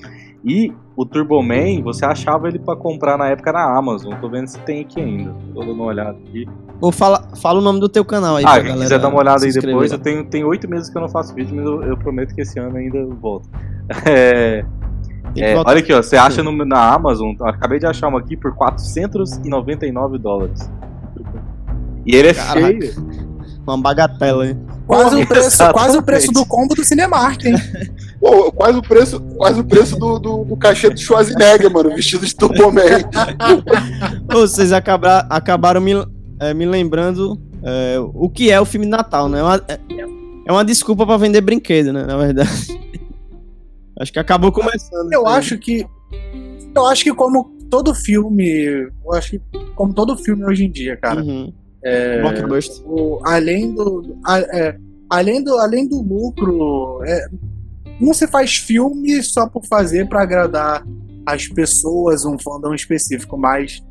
[0.42, 4.14] E o Turboman, você achava ele pra comprar na época na Amazon.
[4.20, 5.34] Tô vendo se tem aqui ainda.
[5.52, 6.48] Tô dando uma olhada aqui.
[6.80, 8.82] Vou falar, fala o nome do teu canal aí ah, pra quem galera.
[8.84, 9.98] quiser dar uma olhada aí depois, lá.
[9.98, 12.40] eu tenho tem oito meses que eu não faço vídeo, mas eu, eu prometo que
[12.40, 13.48] esse ano ainda eu volto.
[14.06, 14.64] É,
[15.36, 15.70] é, voltar.
[15.70, 20.18] olha aqui, ó, você acha no- na Amazon, acabei de achar uma aqui por 499
[20.18, 20.70] dólares.
[22.06, 22.66] E ele é Caraca.
[22.66, 22.94] cheio.
[23.66, 24.58] Uma bagatela, hein?
[24.86, 27.54] Quase o, preço, quase o preço do combo do Cinemark, hein?
[28.20, 32.26] Pô, quase o preço, quase o preço do, do, do cachê do Schwarzenegger, mano, vestido
[32.26, 32.82] de Turboman.
[34.30, 35.92] Vocês acabra- acabaram me,
[36.40, 39.38] é, me lembrando é, o que é o filme de Natal, né?
[39.38, 39.78] É uma, é,
[40.46, 42.04] é uma desculpa pra vender brinquedo, né?
[42.04, 42.50] Na verdade.
[44.00, 45.12] Acho que acabou começando.
[45.12, 45.86] Eu acho que.
[46.74, 48.48] Eu acho que como todo filme.
[49.04, 49.40] Eu acho que
[49.74, 51.22] como todo filme hoje em dia, cara.
[51.22, 51.52] Uhum.
[51.82, 52.86] É, Blockbuster.
[52.86, 54.18] o- além do.
[54.24, 54.76] a- é,
[55.08, 57.02] além do além do lucro.
[57.04, 57.26] é,
[58.00, 60.84] não se faz filme só por fazer pra agradar
[61.26, 63.82] as pessoas, um fandom específico, mas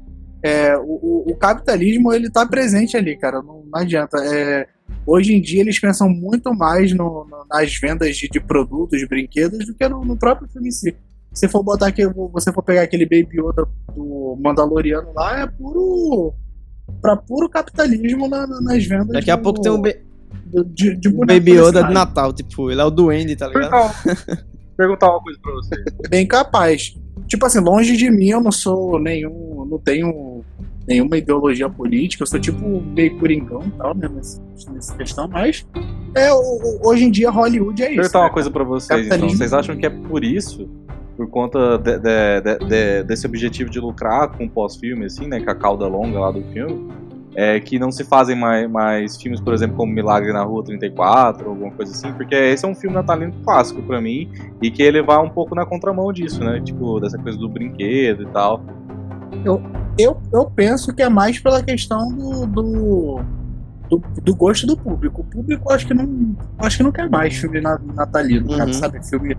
[0.44, 3.42] é, o, o- o capitalismo ele tá presente ali, cara.
[3.42, 4.18] Não, não adianta.
[4.24, 4.68] É,
[5.06, 9.08] hoje em dia eles pensam muito mais no- no- nas vendas de, de produtos, de
[9.08, 10.96] brinquedos, do que no, no próprio filme em si.
[11.34, 16.34] Se for botar aqui, você for pegar aquele Baby Yoda do Mandaloriano lá, é puro.
[17.02, 19.10] Pra puro capitalismo na- na- nas vendas.
[19.10, 19.94] Daqui a do- pouco tem um, ba-
[20.46, 21.94] do- de, de um Baby Yoda de.
[21.94, 23.70] Natal, tipo, ele é o duende, tá ligado?
[23.72, 24.44] Perguntar,
[24.78, 25.76] perguntar uma coisa pra você.
[26.10, 26.96] Bem capaz.
[27.28, 29.66] Tipo assim, longe de mim eu não sou nenhum.
[29.70, 30.44] não tenho
[30.88, 34.10] nenhuma ideologia política, eu sou tipo meio coringão e tal, né?
[34.12, 34.42] Nessa,
[34.74, 35.64] nessa questão, mas
[36.16, 36.34] é,
[36.84, 37.96] hoje em dia Hollywood é isso.
[37.98, 38.34] Perguntar uma né?
[38.34, 39.30] coisa pra vocês, então.
[39.30, 40.68] Vocês acham que é por isso,
[41.20, 45.42] por conta de- de- de- de- desse objetivo de lucrar com o pós-filme, assim, né?
[45.42, 46.90] Com a cauda longa lá do filme?
[47.36, 51.46] é, que não se fazem mais, mais filmes, por exemplo, como Milagre na Rua 34,
[51.46, 54.30] ou alguma coisa assim, porque esse é um filme natalino clássico para mim
[54.62, 56.60] e que ele vai um pouco na contramão disso, né?
[56.60, 58.62] Tipo, dessa coisa do brinquedo e tal.
[59.46, 59.62] Eu,
[59.98, 63.22] eu, eu penso que é mais pela questão do, do,
[63.90, 65.22] do, do gosto do público.
[65.22, 68.74] O público acho que não, acho que não quer mais filme natalino, uhum.
[68.74, 69.08] sabe?
[69.08, 69.38] Filme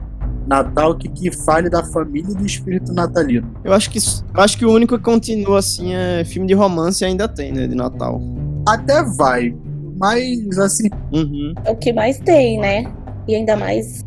[0.50, 3.48] Natal que, que fale da família e do espírito natalino.
[3.62, 7.04] Eu acho que eu acho que o único que continua assim é filme de romance
[7.04, 8.20] ainda tem, né, de Natal.
[8.66, 9.54] Até vai,
[9.96, 10.88] mas assim.
[11.12, 11.54] Uhum.
[11.64, 12.84] É o que mais tem, né?
[13.28, 14.04] E ainda mais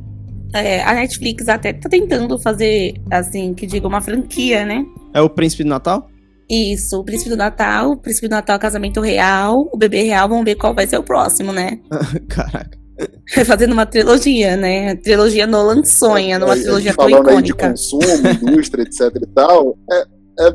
[0.54, 4.86] é, a Netflix até tá tentando fazer, assim, que diga uma franquia, né?
[5.14, 6.10] É o Príncipe do Natal?
[6.50, 10.44] Isso, o Príncipe do Natal, o Príncipe do Natal Casamento Real, o Bebê Real, vamos
[10.44, 11.80] ver qual vai ser o próximo, né?
[12.28, 12.83] Caraca.
[13.46, 14.96] Fazendo uma trilogia, né?
[14.96, 17.32] Trilogia Nolan sonha, numa trilogia tão icônica.
[17.32, 18.04] Aí de consumo,
[18.42, 20.06] indústria, etc e tal, é,
[20.40, 20.54] é,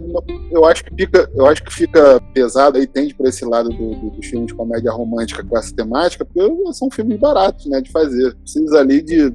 [0.51, 3.95] eu acho que fica, eu acho que fica pesado aí tende para esse lado do,
[3.95, 7.91] do, dos filmes de comédia romântica com essa temática, porque são filmes baratos, né, de
[7.91, 8.35] fazer.
[8.37, 9.33] Precisa ali de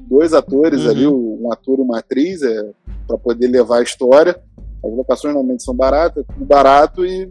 [0.00, 0.90] dois atores uhum.
[0.90, 2.70] ali, um ator e uma atriz, é,
[3.06, 4.36] para poder levar a história.
[4.84, 7.30] As locações normalmente são baratas, é tudo barato e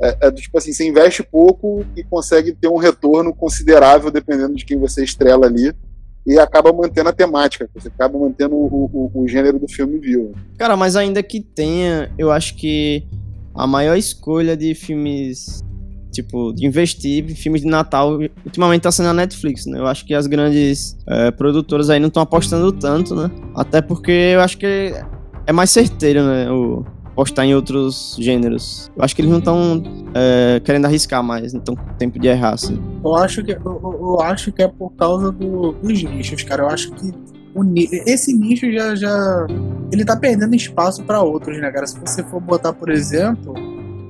[0.00, 4.64] é, é, tipo assim, você investe pouco e consegue ter um retorno considerável dependendo de
[4.64, 5.72] quem você estrela ali
[6.26, 10.34] e acaba mantendo a temática, você acaba mantendo o, o, o, gênero do filme vivo.
[10.58, 13.06] Cara, mas ainda que tenha, eu acho que
[13.54, 15.64] a maior escolha de filmes,
[16.12, 19.78] tipo, de investir em filmes de Natal, ultimamente tá sendo a Netflix, né?
[19.78, 23.30] Eu acho que as grandes é, produtoras aí não estão apostando tanto, né?
[23.54, 24.92] Até porque eu acho que
[25.46, 26.50] é mais certeiro, né?
[26.50, 26.84] O,
[27.18, 28.88] apostar em outros gêneros.
[28.96, 29.82] Eu acho que eles não estão
[30.14, 32.80] é, querendo arriscar mais, não estão tempo de errar, assim.
[33.04, 36.62] Eu acho que, eu, eu acho que é por causa do, dos nichos, cara.
[36.62, 37.12] Eu acho que
[38.06, 39.46] esse nicho já, já.
[39.92, 41.88] Ele tá perdendo espaço para outros, né, cara?
[41.88, 43.52] Se você for botar, por exemplo,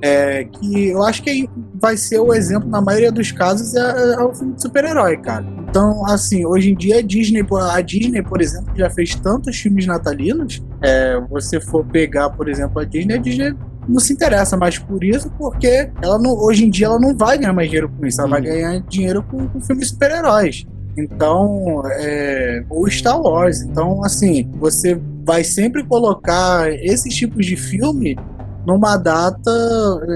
[0.01, 4.23] é, que eu acho que vai ser o exemplo, na maioria dos casos, é, é
[4.23, 5.45] o filme de super-herói, cara.
[5.69, 9.85] Então, assim, hoje em dia a Disney, a Disney, por exemplo, já fez tantos filmes
[9.85, 10.63] natalinos.
[10.81, 13.55] É, você for pegar, por exemplo, a Disney, a Disney
[13.87, 17.37] não se interessa mais por isso, porque ela não, hoje em dia ela não vai
[17.37, 18.31] ganhar mais dinheiro com isso, ela hum.
[18.31, 20.65] vai ganhar dinheiro com, com filmes super-heróis.
[20.97, 23.61] Então, é, ou Star Wars.
[23.61, 28.17] Então, assim, você vai sempre colocar esses tipos de filme
[28.65, 29.51] numa data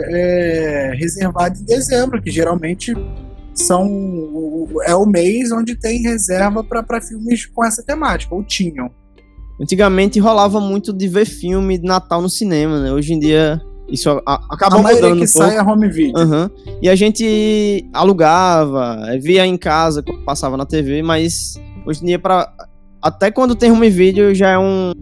[0.10, 2.94] é, reservada em dezembro, que geralmente
[3.54, 8.90] são é o mês onde tem reserva para filmes com essa temática, ou tinham.
[9.62, 12.92] Antigamente rolava muito de ver filme de Natal no cinema, né?
[12.92, 16.18] Hoje em dia isso acaba a mudando que um sai é home video.
[16.18, 16.50] Uhum.
[16.82, 22.52] E a gente alugava, via em casa, passava na TV, mas hoje em dia para
[23.02, 24.94] até quando tem home video já é um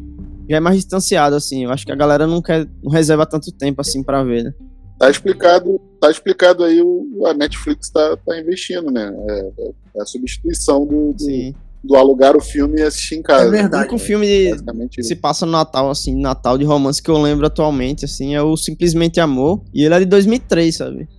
[0.49, 1.63] já é mais distanciado assim.
[1.63, 4.53] Eu acho que a galera não quer não reserva tanto tempo assim para ver, né?
[5.01, 9.11] Tá explicado, tá explicado aí o a Netflix tá, tá investindo, né?
[9.29, 13.47] É, é, é a substituição do, do, do, alugar o filme e assistir em casa.
[13.47, 13.87] É verdade.
[13.87, 14.27] O único filme
[14.91, 18.43] que se passa no Natal, assim, Natal de romance que eu lembro atualmente, assim, é
[18.43, 19.63] o Simplesmente Amor.
[19.73, 21.09] E ele é de 2003, sabe?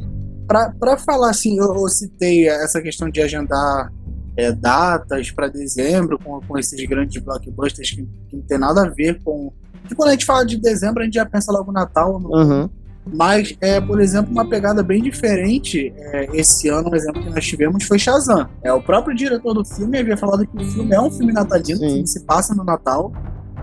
[0.46, 3.92] Pra, pra falar assim, eu, eu citei essa questão de agendar
[4.36, 8.88] é, datas para dezembro com, com esses grandes blockbusters que, que, não tem nada a
[8.88, 9.52] ver com.
[9.86, 12.18] Que quando a gente fala de dezembro, a gente já pensa logo Natal.
[12.18, 12.70] No, uhum.
[13.04, 17.44] Mas, é, por exemplo, uma pegada bem diferente é, esse ano, um exemplo que nós
[17.44, 18.48] tivemos foi Shazam.
[18.62, 21.80] É, o próprio diretor do filme havia falado que o filme é um filme natalino,
[21.80, 21.88] Sim.
[21.88, 23.12] filme se passa no Natal.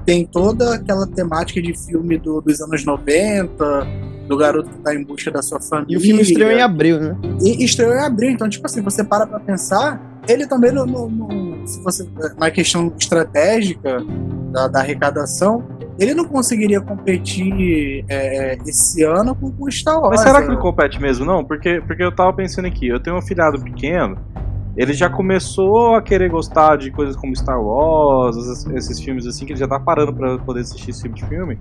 [0.05, 3.87] Tem toda aquela temática de filme do, dos anos 90,
[4.29, 5.95] do garoto que tá em busca da sua família.
[5.95, 7.17] E o filme estreou em abril, né?
[7.41, 10.85] E estreou em abril, então, tipo assim, você para pra pensar, ele também, no,
[11.65, 13.97] se você, na questão estratégica
[14.51, 15.63] da, da arrecadação,
[15.97, 20.11] ele não conseguiria competir é, é, esse ano com, o Star Wars.
[20.11, 21.43] Mas será que ele compete mesmo, não?
[21.43, 24.15] Porque, porque eu tava pensando aqui, eu tenho um filhado pequeno,
[24.77, 29.43] ele já começou a querer gostar de coisas como Star Wars, esses, esses filmes assim,
[29.43, 31.59] que ele já tá parando para poder assistir esse tipo de filme.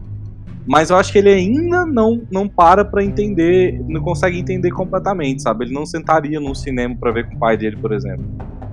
[0.68, 5.40] Mas eu acho que ele ainda não, não para pra entender, não consegue entender completamente,
[5.40, 5.64] sabe?
[5.64, 8.26] Ele não sentaria num cinema para ver com o pai dele, por exemplo.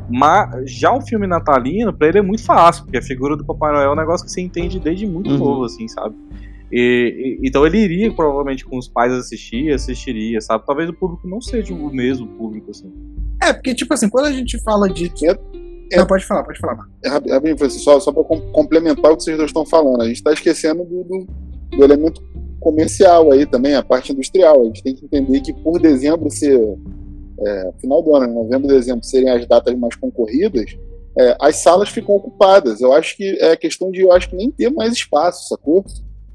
[0.10, 3.72] Mas já um filme natalino, pra ele é muito fácil, porque a figura do Papai
[3.72, 5.38] Noel é um negócio que você entende desde muito uhum.
[5.38, 6.14] novo, assim, sabe?
[6.70, 10.66] E, e, então ele iria provavelmente com os pais assistir, assistiria, sabe?
[10.66, 12.92] Talvez o público não seja o mesmo público, assim.
[13.42, 15.10] É, porque, tipo assim, quando a gente fala de.
[15.24, 15.32] É,
[15.94, 16.78] é, não, pode falar, pode falar.
[17.06, 20.02] É, rapidinho, só, só pra complementar o que vocês dois estão falando.
[20.02, 21.28] A gente tá esquecendo do, do,
[21.72, 22.22] do elemento
[22.60, 24.62] comercial aí também, a parte industrial.
[24.62, 26.60] A gente tem que entender que por dezembro ser
[27.40, 30.78] é, final do ano, novembro e dezembro, serem as datas mais concorridas,
[31.18, 32.82] é, as salas ficam ocupadas.
[32.82, 35.86] Eu acho que é questão de, eu acho que nem ter mais espaço, sacou?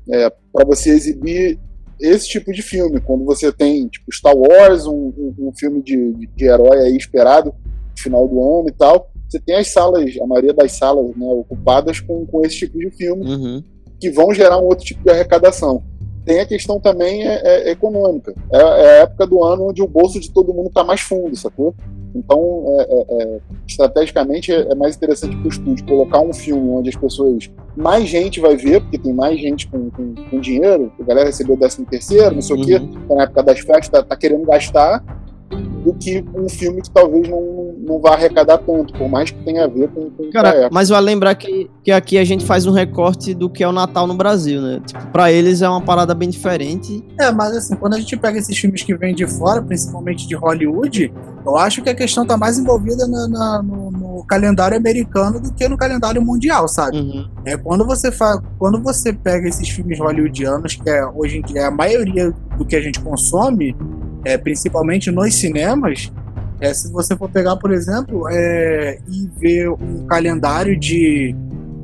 [0.09, 1.59] É, para você exibir
[2.01, 6.13] esse tipo de filme, quando você tem tipo Star Wars, um, um, um filme de,
[6.15, 10.17] de, de, herói aí esperado no final do ano e tal, você tem as salas,
[10.21, 13.63] a maioria das salas né, ocupadas com, com esse tipo de filme, Uhum.
[14.01, 15.83] Que vão gerar um outro tipo de arrecadação.
[16.25, 18.35] Tem a questão também é, é econômica.
[18.53, 21.35] É, é, a época do ano onde o bolso de todo mundo está mais fundo,
[21.37, 21.75] sacou?
[22.15, 26.89] Então, é, é, é estrategicamente, é, mais interessante para o estúdio colocar um filme onde
[26.89, 27.51] as pessoas.
[27.77, 31.55] Mais gente vai ver, porque tem mais gente com, com, com dinheiro, a galera recebeu
[31.55, 32.63] o 13 terceiro, não sei Uhum.
[32.63, 35.03] o quê, tá na época das festas, tá, tá querendo gastar,
[35.51, 39.65] do que um filme que talvez não, não vá arrecadar tanto, por mais que tenha
[39.65, 40.69] a ver com, com Cara, época.
[40.73, 43.73] mas vale lembrar que, que aqui a gente faz um recorte do que é o
[43.73, 44.81] Natal no Brasil, né?
[44.87, 47.03] Tipo, pra eles é uma parada bem diferente.
[47.19, 50.35] É, mas assim, quando a gente pega esses filmes que vêm de fora, principalmente de
[50.37, 51.13] Hollywood,
[51.45, 55.53] eu acho que a questão tá mais envolvida na- na- no, no calendário americano do
[55.55, 56.99] que no calendário mundial, sabe?
[56.99, 57.27] Uhum.
[57.45, 58.41] É quando você fa...
[58.59, 62.65] quando você pega esses filmes hollywoodianos, que é, hoje em dia é a maioria do
[62.67, 63.75] que a gente consome,
[64.25, 66.13] é, principalmente nos cinemas,
[66.61, 71.35] é, se você for pegar, por exemplo, é, e ver um calendário de,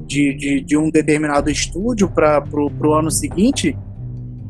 [0.06, 3.76] de, de, de um determinado estúdio para pro ano seguinte,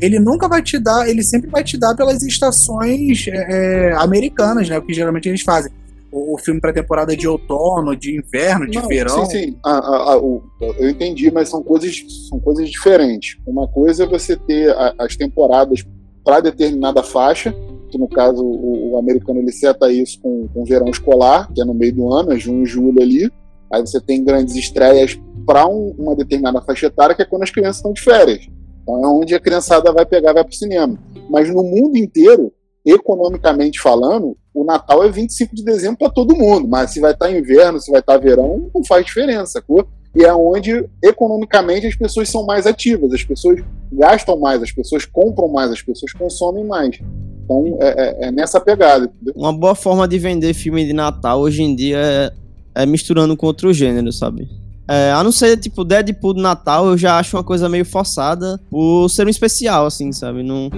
[0.01, 4.69] ele nunca vai te dar, ele sempre vai te dar pelas estações é, é, americanas,
[4.69, 4.77] né?
[4.79, 5.71] O que geralmente eles fazem.
[6.13, 9.25] O, o filme para temporada de outono, de inverno, de Não, verão.
[9.27, 9.57] Sim, sim.
[9.65, 10.43] A- a- a- o-
[10.79, 13.39] eu entendi, mas são coisas, são coisas diferentes.
[13.47, 15.85] Uma coisa é você ter a- as temporadas
[16.25, 17.55] para determinada faixa,
[17.91, 21.65] que no caso o, o americano ele seta isso com, com verão escolar, que é
[21.65, 23.31] no meio do ano, é junho e julho ali.
[23.73, 27.77] Aí você tem grandes estreias para uma determinada faixa etária, que é quando as crianças
[27.77, 28.49] estão de férias.
[28.83, 30.99] Então é onde a criançada vai pegar, vai para o cinema.
[31.29, 32.53] Mas no mundo inteiro,
[32.85, 37.31] economicamente falando, o Natal é 25 de dezembro para todo mundo, mas se vai estar
[37.31, 39.87] inverno, se vai estar verão, não faz diferença, sacou?
[40.17, 43.61] E é onde, economicamente, as pessoas são mais ativas, as pessoas
[43.93, 46.99] gastam mais, as pessoas compram mais, as pessoas consomem mais.
[47.45, 49.35] Então, é, é- é nessa pegada, entendeu?
[49.37, 52.33] Uma boa forma de vender filme de Natal hoje em dia é,
[52.75, 54.49] é misturando com outro gênero, sabe?
[54.89, 58.59] É, a não ser, tipo, Deadpool do Natal, eu já acho uma coisa meio forçada
[58.71, 60.43] por ser um especial, assim, sabe?
[60.43, 60.71] Não...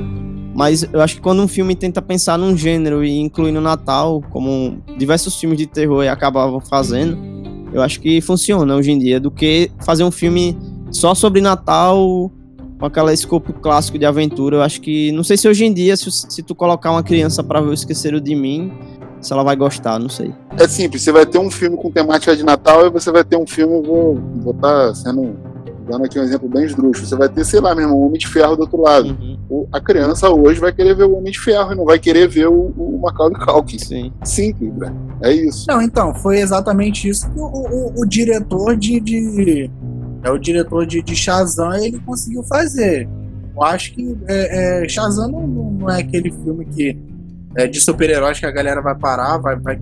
[0.55, 4.20] Mas eu acho que quando um filme tenta pensar num gênero e incluir no Natal,
[4.31, 7.16] como diversos filmes de terror acabavam fazendo,
[7.72, 10.57] eu acho que funciona hoje em dia, do que fazer um filme
[10.90, 12.31] só sobre Natal
[12.78, 14.57] com aquela escopo clássico de aventura.
[14.57, 15.12] Eu acho que.
[15.12, 17.74] Não sei se hoje em dia, se, se tu colocar uma criança pra ver o
[17.74, 18.72] Esqueceram de Mim,
[19.20, 20.33] se ela vai gostar, não sei.
[20.59, 23.37] É simples, você vai ter um filme com temática de Natal e você vai ter
[23.37, 25.37] um filme, vou estar sendo
[25.88, 27.07] dando aqui um exemplo bem esdrúxulo.
[27.09, 29.16] Você vai ter, sei lá mesmo, um Homem de Ferro do outro lado.
[29.51, 32.29] Uhum, a criança hoje vai querer ver o Homem de Ferro e não vai querer
[32.29, 33.79] ver o, o Macaulay Culkin.
[33.79, 34.12] sim.
[34.24, 34.92] Simples, né?
[35.22, 35.64] É isso.
[35.68, 39.70] Não, então, foi exatamente isso que o, o- o diretor de, de-
[40.22, 43.09] É o diretor de, de Shazam ele conseguiu fazer.
[43.57, 46.96] Eu acho que é, é, Shazam não, não- não é aquele filme que
[47.57, 49.81] é de super-heróis que a galera vai parar, vai, vai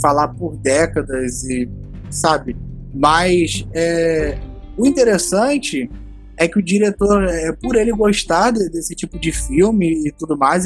[0.00, 1.68] falar por décadas e.
[2.10, 2.56] sabe?
[2.94, 4.38] Mas é,
[4.78, 5.90] o interessante
[6.36, 10.36] é que o diretor, é, por ele gostar de- desse tipo de filme e tudo
[10.38, 10.64] mais,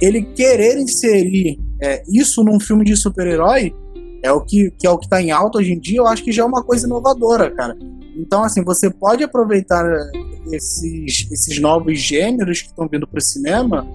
[0.00, 3.74] ele querer inserir é, isso num filme de super-herói
[4.22, 6.22] é o que, que é o que tá em alta hoje em dia, eu acho
[6.22, 7.76] que já é uma coisa inovadora, cara.
[8.16, 10.10] Então, assim, você pode aproveitar é,
[10.52, 13.86] esses, esses novos gêneros que estão vindo pro cinema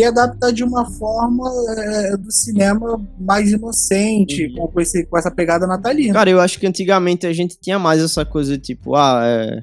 [0.00, 4.54] e adaptar de uma forma é, do cinema mais inocente, Uhum.
[4.66, 6.14] com, com esse, com essa pegada natalina.
[6.14, 9.62] Cara, eu acho que antigamente a gente tinha mais essa coisa, tipo, ah, é,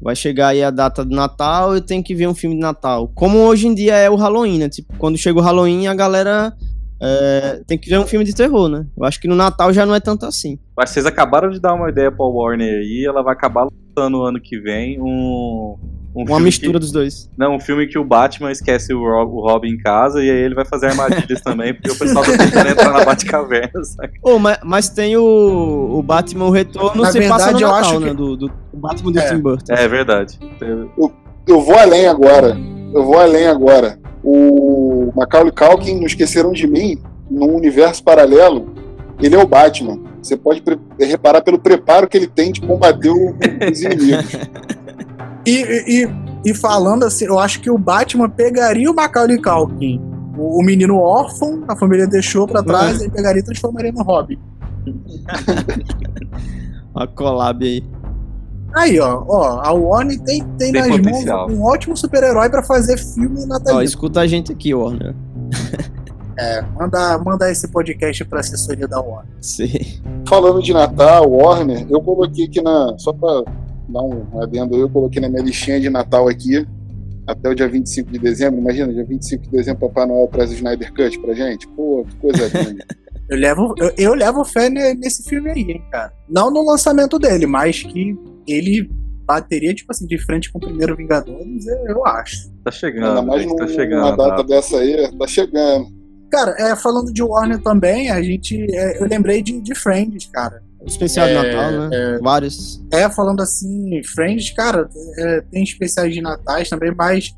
[0.00, 3.10] vai chegar aí a data do Natal, eu tenho que ver um filme de Natal.
[3.14, 4.68] Como hoje em dia é o Halloween, né?
[4.68, 6.52] Tipo, quando chega o Halloween, a galera
[7.00, 8.86] é, tem que ver um filme de terror, né?
[8.96, 10.58] Eu acho que no Natal já não é tanto assim.
[10.76, 14.40] Mas vocês acabaram de dar uma ideia pra Warner aí, ela vai acabar lançando ano
[14.40, 15.76] que vem um.
[16.22, 17.30] Um Uma mistura que- dos dois.
[17.36, 20.36] não, um filme que o Batman esquece o, Rob, o Robin em casa e aí
[20.36, 24.12] ele vai fazer armadilhas também, porque o pessoal tá tentando entrar na Batcaverna, saca?
[24.22, 25.22] Ô, mas, mas tem o,
[25.98, 28.08] o Batman o Retorno, Na se passa no verdade, eu Natal, acho né?
[28.10, 29.28] que- Do, do, do Batman do É.
[29.28, 29.74] Tim Burton.
[29.74, 30.38] É verdade.
[31.46, 32.56] Eu vou além agora.
[32.94, 33.98] Eu vou além agora.
[34.24, 36.98] O Macaulay Culkin, não esqueceram de mim,
[37.30, 38.74] num universo paralelo,
[39.20, 39.98] ele é o Batman.
[40.20, 40.62] Você pode
[40.98, 43.34] reparar pelo preparo que ele tem de combater o-
[43.70, 44.32] os inimigos.
[45.48, 49.98] E, e, e falando assim, eu acho que o Batman pegaria o Macaulay Culkin,
[50.36, 54.38] o, o menino órfão, a família deixou pra trás, ele pegaria e transformaria no Robin.
[56.94, 57.82] Uma collab aí.
[58.74, 61.48] Aí, ó, ó, a Warner tem, tem, Tem nas potencial.
[61.48, 63.82] mãos um ótimo super-herói pra fazer filme Ó, natalino.
[63.82, 65.14] escuta a gente aqui, Warner.
[66.40, 69.32] É, manda, manda esse podcast pra assessoria da Warner.
[69.40, 69.72] Sim.
[70.28, 72.94] Falando de Natal, Warner, eu coloquei aqui na.
[72.96, 73.42] Só pra
[73.88, 76.66] dar um adendo eu coloquei na minha listinha de Natal aqui
[77.26, 78.58] até o dia 25 de dezembro.
[78.60, 81.68] Imagina, dia 25 de dezembro, Papai Noel traz o Snyder Cut pra gente.
[81.68, 82.84] Pô, que coisa linda.
[83.30, 86.10] Eu levo, eu, eu levo fé ne- nesse filme aí, hein, cara.
[86.26, 88.16] Não no lançamento dele, mas que
[88.46, 88.90] ele
[89.26, 92.46] bateria, tipo assim, de frente com o primeiro Vingadores, eu, acho.
[92.48, 94.00] Tá Ainda chegando, mais gente, tá chegando.
[94.00, 94.42] numa data tá?
[94.44, 95.88] dessa aí, tá chegando.
[96.30, 98.56] Cara, é, falando de Warner também, a gente.
[98.74, 100.62] é, eu lembrei de, de Friends, cara.
[100.88, 102.18] Especial de É, Natal, né?
[102.22, 102.82] Vários.
[102.90, 107.34] É, falando assim, Friends, cara, é, tem especiais de natais também, mas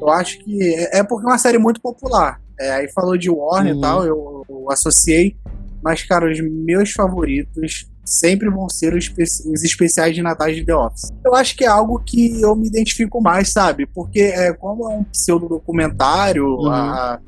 [0.00, 2.40] eu acho que é, é porque é uma série muito popular.
[2.58, 3.78] É, aí falou de Warner Uhum.
[3.78, 5.36] e tal, eu, eu associei,
[5.82, 9.08] mas, cara, os meus favoritos sempre vão ser os,
[9.46, 11.10] os especiais de natais de The Office.
[11.24, 13.86] Eu acho que é algo que eu me identifico mais, sabe?
[13.86, 16.70] Porque é, como é um pseudo-documentário, Uhum.
[16.70, 17.18] a,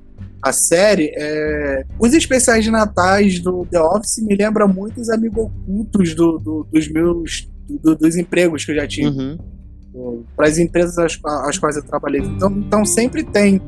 [0.43, 5.45] a série, é, os especiais de natais do The Office me lembram muito os amigos
[5.45, 10.25] ocultos do, do- dos meus do- dos empregos que eu já tive Uhum.
[10.37, 12.21] para as empresas às, às quais eu trabalhei.
[12.21, 13.61] Então, então sempre tem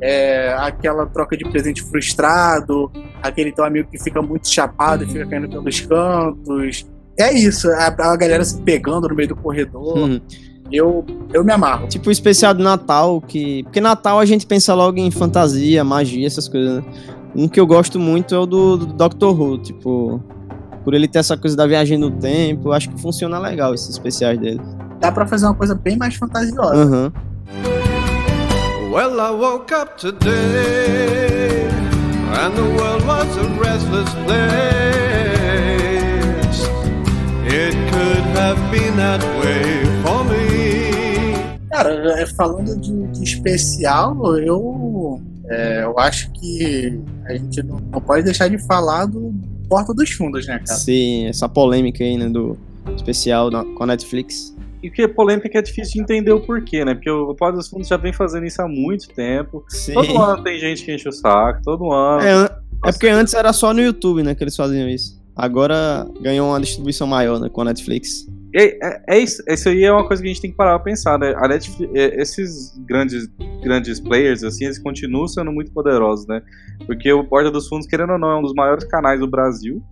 [0.00, 2.90] é, aquela troca de presente frustrado,
[3.22, 6.86] aquele teu amigo que fica muito chapado e fica caindo pelos cantos.
[7.18, 9.98] É isso, a, a galera se pegando no meio do corredor.
[9.98, 10.20] Uhum.
[10.70, 11.88] Eu, eu me amarro.
[11.88, 13.62] Tipo o especial de Natal, que.
[13.64, 16.84] Porque Natal a gente pensa logo em fantasia, magia, essas coisas, né?
[17.34, 20.22] Um que eu gosto muito é o do, do Doctor Who, tipo.
[20.84, 24.38] Por ele ter essa coisa da viagem no tempo, acho que funciona legal esses especiais
[24.38, 24.60] dele.
[25.00, 26.74] Dá pra fazer uma coisa bem mais fantasiosa.
[26.74, 27.12] Aham.
[28.90, 31.68] Well, I woke up today
[32.32, 34.68] and the world was a restless place.
[37.44, 39.97] It could have been that way.
[41.70, 48.00] Cara, é, falando de, de especial, eu, é, eu acho que a gente não, não
[48.00, 49.32] pode deixar de falar do
[49.68, 50.78] Porta dos Fundos, né, cara?
[50.80, 52.56] Sim, essa polêmica aí, né, do
[52.96, 54.56] especial da- com a Netflix.
[54.82, 56.94] E que é polêmica que é difícil de entender o porquê, né?
[56.94, 59.64] Porque o Porta dos Fundos já vem fazendo isso há muito tempo.
[59.68, 59.92] Sim.
[59.92, 62.22] Todo ano tem gente que enche o saco, todo ano.
[62.22, 62.44] É,
[62.86, 65.18] é porque antes era só no YouTube, né, que eles faziam isso.
[65.36, 68.26] Agora ganhou uma distribuição maior, né, com a Netflix.
[68.54, 70.78] É, é, é isso, isso aí é uma coisa que a gente tem que parar
[70.78, 71.34] pra pensar, né?
[71.36, 73.28] A Netflix, é, esses grandes,
[73.62, 76.42] grandes players, assim, eles continuam sendo muito poderosos, né?
[76.86, 79.82] Porque o Porta dos Fundos, querendo ou não, é um dos maiores canais do Brasil.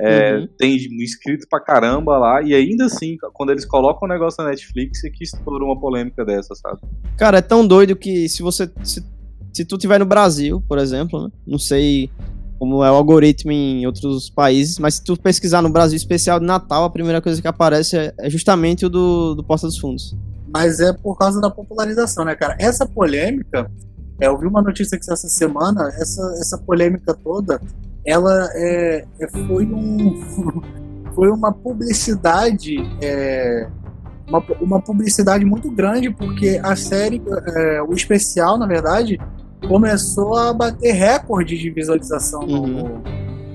[0.00, 0.48] É, Uhum.
[0.56, 5.02] Tem inscrito pra caramba lá, e ainda assim, quando eles colocam o negócio na Netflix,
[5.02, 6.80] é que estoura uma polêmica dessa, sabe?
[7.16, 8.70] Cara, é tão doido que se você.
[8.84, 9.04] Se,
[9.52, 11.30] se tu tiver no Brasil, por exemplo, né?
[11.44, 12.10] Não sei
[12.58, 16.46] como é o algoritmo em outros países, mas se tu pesquisar no Brasil especial de
[16.46, 20.16] Natal, a primeira coisa que aparece é, é justamente o do, do Porta dos Fundos.
[20.52, 22.56] Mas é por causa da popularização, né, cara?
[22.58, 23.70] Essa polêmica,
[24.20, 27.60] é, eu vi uma notícia que essa semana, essa, essa polêmica toda,
[28.04, 30.20] ela é, é- foi um
[31.14, 33.68] foi uma publicidade é,
[34.28, 37.20] uma, uma publicidade muito grande porque a série
[37.56, 39.18] é, o especial na verdade
[39.66, 43.02] começou a bater recordes de visualização no, Uhum.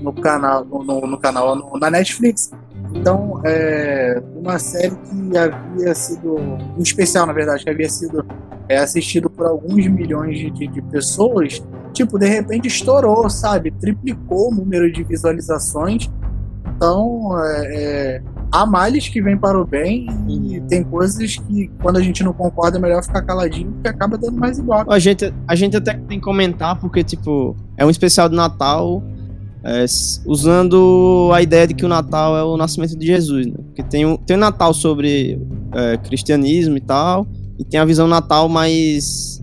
[0.02, 2.50] no canal no, no- canal no- na Netflix
[2.94, 8.24] então é uma série que havia sido um especial na verdade que havia sido
[8.68, 13.70] é, assistido por alguns milhões de, de- de pessoas tipo, de repente estourou, sabe?
[13.70, 16.10] Triplicou o número de visualizações.
[16.76, 18.22] Então, é, é,
[18.54, 22.32] há males que vêm para o bem e tem coisas que, quando a gente não
[22.32, 24.84] concorda, é melhor ficar caladinho, porque acaba dando mais igual.
[24.88, 29.02] A gente, a gente até tem que comentar, porque, tipo, é um especial de Natal
[29.64, 29.84] é,
[30.24, 33.56] usando a ideia de que o Natal é o nascimento de Jesus, né?
[33.56, 35.40] Porque tem o, tem Natal sobre
[35.72, 37.26] é, cristianismo e tal,
[37.58, 39.42] e tem a visão Natal mais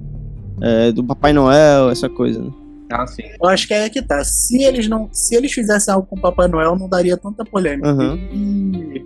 [0.61, 2.60] é, do Papai Noel, essa coisa, né?
[2.91, 3.23] Ah, sim.
[3.41, 4.23] Eu acho que é aí que tá.
[4.23, 7.89] Se eles não, se eles fizessem algo com o Papai Noel, não daria tanta polêmica.
[7.89, 8.15] Aham.
[8.15, 9.05] E-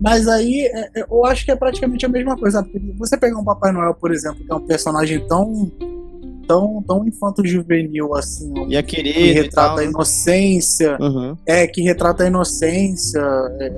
[0.00, 2.62] Mas aí, é, é, eu acho que é praticamente a mesma coisa.
[2.62, 5.70] Porque você pegar um Papai Noel, por exemplo, que é um personagem tão
[6.46, 9.78] tão, tão infanto-juvenil assim, E é que querido e retrata tal.
[9.78, 9.86] a né?
[9.86, 11.38] inocência, Aham.
[11.46, 13.20] é, que retrata a inocência
[13.60, 13.72] é,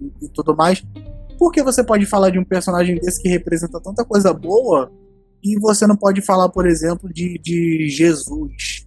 [0.00, 0.82] e, e tudo mais.
[1.38, 4.90] Por que você pode falar de um personagem desse que representa tanta coisa boa
[5.42, 8.86] e você não pode falar, por exemplo, de, de Jesus?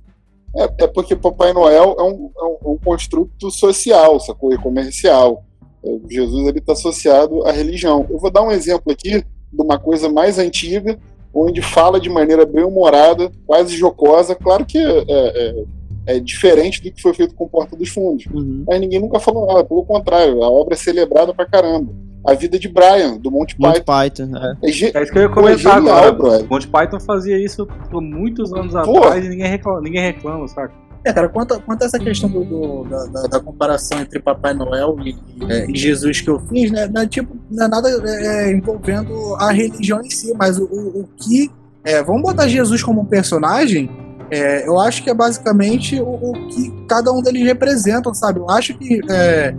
[0.55, 4.53] É, é porque Papai Noel é um, é um, um construto social, sacou?
[4.53, 5.43] E comercial.
[5.83, 8.05] É, Jesus ele está associado à religião.
[8.09, 10.97] Eu vou dar um exemplo aqui de uma coisa mais antiga,
[11.33, 14.35] onde fala de maneira bem humorada, quase jocosa.
[14.35, 15.65] Claro que é, é,
[16.05, 18.25] é diferente do que foi feito com Porta dos Fundos.
[18.27, 18.63] Uhum.
[18.67, 21.91] Mas ninguém nunca falou nada, pelo contrário, a obra é celebrada pra caramba.
[22.25, 24.27] A vida de Brian, do Monty Monty Python.
[24.31, 24.53] Python, é.
[24.63, 24.69] É, É
[25.03, 26.11] isso que eu ia é comentar genial, agora.
[26.13, 26.47] brother.
[26.49, 28.97] Monty Python fazia isso por muitos anos Pô.
[28.99, 30.71] atrás e ninguém reclama, ninguém reclama, saca?
[31.05, 34.21] É, cara, quanto, a- quanto a essa questão do, do- da, da- da comparação entre
[34.21, 35.13] Papai Noel e,
[35.51, 36.87] é, e Jesus que eu fiz, né?
[36.87, 41.09] né, Tipo, não é nada é, envolvendo a religião em si, mas o, o, o
[41.17, 41.51] que.
[41.83, 43.89] É, vamos botar Jesus como um personagem.
[44.31, 48.39] É, eu acho que é basicamente o, o, que cada um deles representa, sabe?
[48.39, 49.53] Eu acho que é,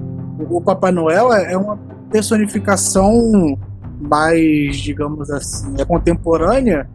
[0.48, 1.78] o Papai Noel é, é uma
[2.10, 3.58] personificação
[4.00, 6.88] mais, digamos assim, é contemporânea,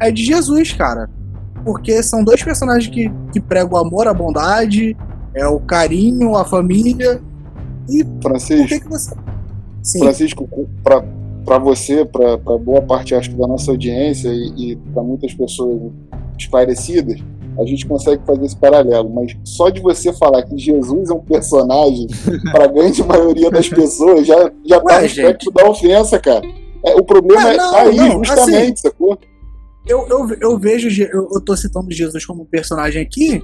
[0.00, 1.08] é de Jesus, cara.
[1.64, 4.96] Porque são dois personagens que, que pregam o amor, a bondade,
[5.34, 7.20] é o carinho, a família.
[7.88, 9.14] E Francisco, que, que você.
[9.82, 9.98] Sim.
[10.00, 10.48] Francisco,
[11.44, 15.92] para você, para boa parte acho da nossa audiência e, e para muitas pessoas
[16.38, 17.20] esclarecidas,
[17.58, 19.10] a gente consegue fazer esse paralelo.
[19.10, 22.06] Mas só de você falar que Jesus é um personagem,
[22.52, 26.42] para a grande maioria das pessoas, já, já tá no espectro da ofensa, cara.
[26.84, 29.18] É, o problema Ué, é não, tá aí, não, justamente, assim, sacou?
[29.86, 33.42] Eu, eu, eu vejo, eu, eu tô citando Jesus como personagem aqui,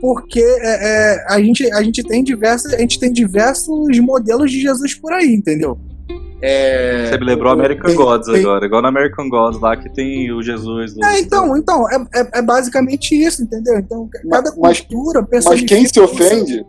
[0.00, 4.60] porque é, é, a, gente, a, gente tem diversos, a gente tem diversos modelos de
[4.60, 5.78] Jesus por aí, entendeu?
[6.42, 9.76] É, Você me lembrou o- American tem- Gods tem- agora, igual no American Gods lá
[9.76, 11.04] que tem o Jesus do.
[11.04, 13.78] É, então, então é, é, é basicamente isso, entendeu?
[13.78, 16.66] Então, cada Mas- cultura Mas quem se ofende,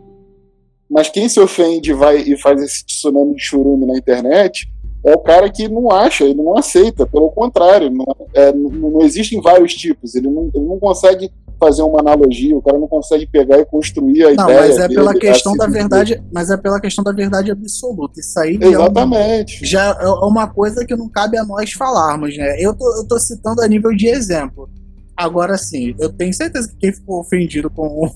[0.88, 4.68] mas quem se ofende e vai e faz esse tsunami de churume na internet
[5.04, 9.02] é o cara que não acha, ele não aceita, pelo contrário, não, é, não, não
[9.02, 11.30] existem vários tipos, ele não, ele não consegue
[11.66, 14.60] fazer uma analogia, o cara não consegue pegar e construir a Não, ideia.
[14.60, 15.78] mas é dele, pela questão da seguir.
[15.78, 18.20] verdade, mas é pela questão da verdade absoluta.
[18.20, 19.64] Isso aí já é uma- Exatamente.
[19.66, 22.56] já é uma coisa que não cabe a nós falarmos, né?
[22.60, 24.68] Eu tô, eu tô citando a nível de exemplo.
[25.16, 28.10] Agora sim, eu tenho certeza que quem ficou ofendido com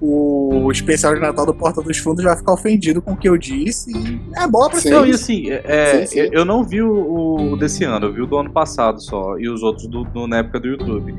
[0.00, 3.28] o, o especial de Natal do Porta dos Fundos vai ficar ofendido com o que
[3.28, 3.90] eu disse.
[3.90, 4.90] E é bola pra Sim.
[4.90, 6.18] Não, e assim, é, Sim, sim.
[6.20, 9.36] eu- eu não vi o, o desse ano, eu vi o do ano passado só,
[9.36, 11.12] e os outros do, do- na época do YouTube.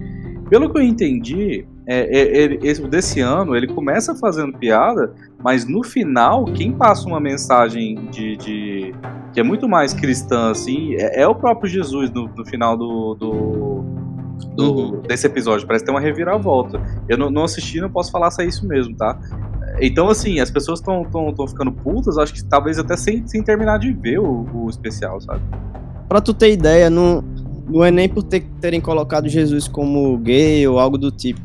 [0.50, 6.45] Pelo que eu entendi, é, é, desse ano, ele começa fazendo piada, mas no final,
[6.45, 8.93] quem passa uma mensagem de, de-
[9.32, 13.14] que é muito mais cristã, assim, é, é o próprio Jesus no, no final do,
[13.16, 13.84] do-
[14.56, 15.02] do- Uhum.
[15.08, 15.68] desse episódio.
[15.68, 16.82] Parece ter uma reviravolta.
[17.08, 19.18] Eu não, não assisti, não posso falar se é isso mesmo, tá?
[19.82, 21.06] Então, assim, as pessoas estão
[21.47, 25.41] ficando putas, acho que talvez até sem, sem terminar de ver o, o especial, sabe?
[26.08, 27.24] Pra tu ter ideia, não,
[27.70, 31.41] não é nem por ter- terem colocado Jesus como gay ou algo do tipo.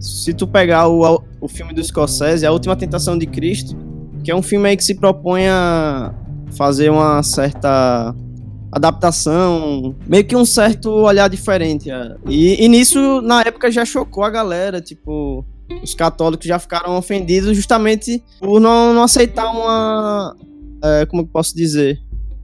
[0.00, 3.76] Se tu pegar o, o filme do Scorsese, A Última Tentação de Cristo,
[4.22, 6.14] que é um filme aí que se propõe a
[6.56, 8.14] fazer uma certa
[8.70, 11.90] adaptação, meio que um certo olhar diferente.
[11.90, 12.16] é.
[12.28, 15.44] E, e nisso, na época, já chocou a galera, tipo,
[15.82, 20.34] os católicos já ficaram ofendidos justamente por não, não aceitar uma.
[20.82, 21.98] é, como eu posso dizer?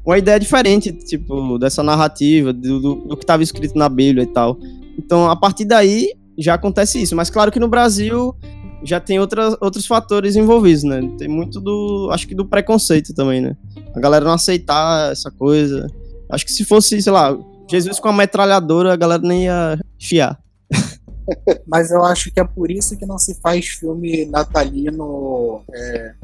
[0.04, 4.58] Uma ideia diferente, tipo, dessa narrativa, do, do, que estava escrito na Bíblia e tal.
[4.98, 7.16] Então, a partir daí, já acontece isso.
[7.16, 8.34] Mas claro que no Brasil
[8.82, 11.00] já tem outras, outros fatores envolvidos, né?
[11.16, 12.10] Tem muito do.
[12.12, 13.56] Acho que do preconceito também, né?
[13.94, 15.86] A galera não aceitar essa coisa.
[16.28, 17.36] Acho que se fosse, sei lá,
[17.68, 20.38] Jesus com a metralhadora, a galera nem ia chiar.
[21.66, 26.14] Mas eu acho que é por isso que não se faz filme natalino é,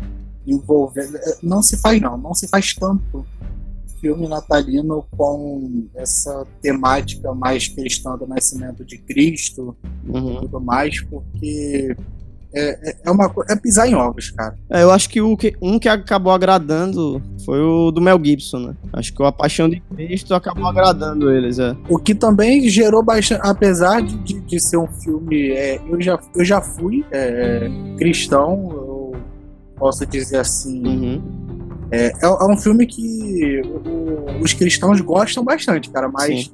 [0.47, 1.17] envolvendo.
[1.17, 2.19] é, Não se faz, não.
[2.19, 3.25] Não se faz tanto
[4.01, 9.77] filme natalino com essa temática mais cristã do nascimento de Cristo
[10.07, 10.41] e Uhum.
[10.41, 11.95] tudo mais, porque
[12.53, 14.57] é, é- é uma é pisar em ovos, cara.
[14.69, 18.59] É, eu acho que, o que um que acabou agradando foi o do Mel Gibson,
[18.59, 18.75] né?
[18.93, 21.77] Acho que o A Paixão de Cristo acabou agradando eles, é.
[21.89, 26.19] O que também gerou bastante, apesar de, de, de ser um filme, é, eu, já,
[26.35, 29.13] eu já fui é, cristão, eu
[29.79, 30.85] posso dizer assim.
[30.85, 31.40] Uhum.
[31.91, 33.61] É, é, é um filme que
[34.43, 36.51] os cristãos gostam bastante, cara, mas Sim.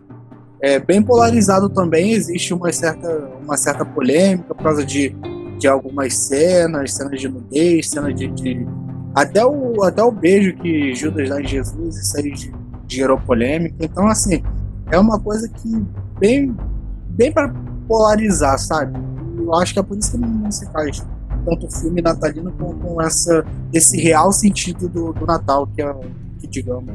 [0.63, 2.13] é bem polarizado também.
[2.13, 3.09] Existe uma certa,
[3.43, 5.15] uma certa polêmica por causa de,
[5.59, 8.29] de algumas cenas, cenas de nudez, cenas de.
[8.29, 8.67] de-
[9.15, 12.53] até, o, até o beijo que Judas dá em Jesus, isso aí ge-
[12.87, 13.75] gerou polêmica.
[13.81, 14.43] Então, assim,
[14.91, 15.83] é uma coisa que
[16.19, 16.55] bem,
[17.09, 17.51] bem para
[17.89, 18.99] polarizar, sabe?
[19.39, 21.03] Eu acho que é por isso que não se faz
[21.47, 25.95] tanto filme natalino com, com essa, esse real sentido do, do Natal, que é,
[26.41, 26.93] que digamos,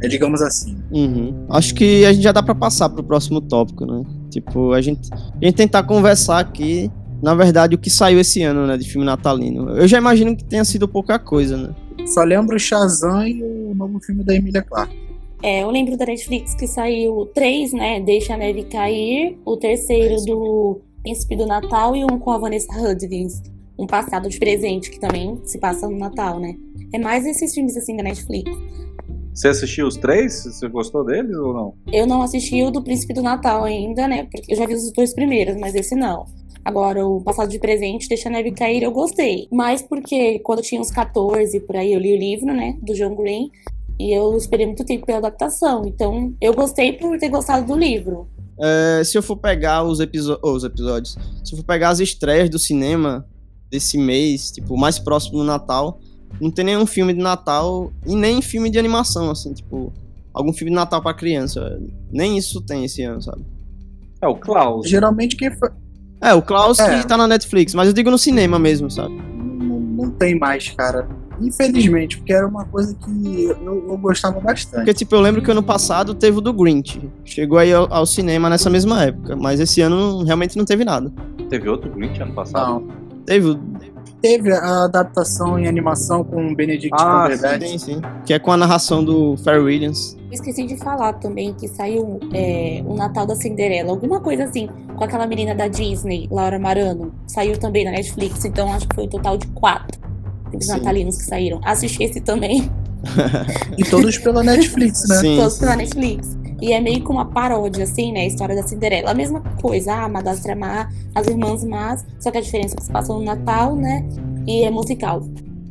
[0.00, 0.78] é digamos assim.
[0.90, 1.46] Uhum.
[1.50, 4.02] Acho que a gente já dá pra passar pro próximo tópico, né?
[4.30, 6.90] Tipo, a gente, a gente tentar conversar aqui,
[7.22, 9.68] na verdade, o que saiu esse ano, né, de filme natalino.
[9.70, 11.74] Eu já imagino que tenha sido pouca coisa, né?
[12.06, 14.96] Só lembro o Shazam e o novo filme da Emilia Clarke.
[15.42, 18.00] É, eu lembro da Netflix que saiu três, né?
[18.00, 22.72] Deixa a Neve Cair, o terceiro do Príncipe do Natal e um com a Vanessa
[22.80, 23.42] Hudgens.
[23.78, 26.54] Um passado de presente, que também se passa no Natal, né?
[26.92, 28.50] É mais esses filmes assim da Netflix.
[29.34, 30.44] Você assistiu os três?
[30.44, 31.74] Você gostou deles ou não?
[31.90, 34.24] Eu não assisti o do Príncipe do Natal ainda, né?
[34.30, 36.26] Porque eu já vi os dois primeiros, mas esse não.
[36.64, 39.48] Agora, o Passado de Presente, Deixa a Neve Cair, eu gostei.
[39.50, 42.76] Mas porque quando eu tinha uns 14 por aí, eu li o livro, né?
[42.82, 43.50] Do John Green.
[43.98, 45.82] E eu esperei muito tempo pela adaptação.
[45.86, 48.28] Então, eu gostei por ter gostado do livro.
[48.60, 52.58] É, se eu for pegar os, os episódios, se eu for pegar as estreias do
[52.58, 53.26] cinema
[53.72, 55.98] desse mês, tipo, mais próximo do Natal,
[56.38, 59.90] não tem nenhum filme de Natal e nem filme de animação, assim, tipo,
[60.34, 61.80] algum filme de Natal para criança.
[62.10, 63.42] Nem isso tem esse ano, sabe?
[64.20, 64.88] É o Klaus.
[64.88, 65.70] Geralmente quem foi.
[66.20, 67.00] É, o Klaus É.
[67.00, 69.14] que tá na Netflix, mas eu digo no cinema mesmo, sabe?
[69.14, 71.08] Não, não tem mais, cara.
[71.40, 74.76] Infelizmente, porque era uma coisa que eu, eu gostava bastante.
[74.76, 77.00] Porque, tipo, eu lembro que ano passado teve o do Grinch.
[77.24, 81.12] Chegou aí ao, ao cinema nessa mesma época, mas esse ano realmente não teve nada.
[81.48, 82.80] Teve outro Grinch ano passado?
[82.80, 83.01] Não.
[83.26, 83.60] Teve o.
[84.20, 87.68] Teve a adaptação em animação com o Benedict Ah, Cumberbatch.
[87.68, 88.00] Sim, sim.
[88.24, 90.16] Que é com a narração do Fair Williams.
[90.30, 95.02] Esqueci de falar também que saiu é, o Natal da Cinderela, alguma coisa assim, com
[95.02, 97.12] aquela menina da Disney, Laura Marano.
[97.26, 100.00] Saiu também na Netflix, então acho que foi um total de quatro
[100.60, 100.68] Sim.
[100.70, 101.60] natalinos que saíram.
[101.64, 102.70] Assisti esse também,
[103.76, 105.16] E todos pela Netflix, né?
[105.16, 105.36] Sim.
[105.36, 106.36] todos pela Netflix.
[106.62, 108.20] E é meio que uma paródia, assim, né?
[108.20, 109.10] A história da Cinderela.
[109.10, 112.78] A mesma coisa, ah, a Madastra Má, as Irmãs Más, só que a diferença é
[112.78, 114.08] que se passa no Natal, né?
[114.46, 115.28] E é musical.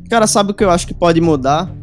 [0.10, 1.74] Cara, sabe o que eu acho que pode mudar?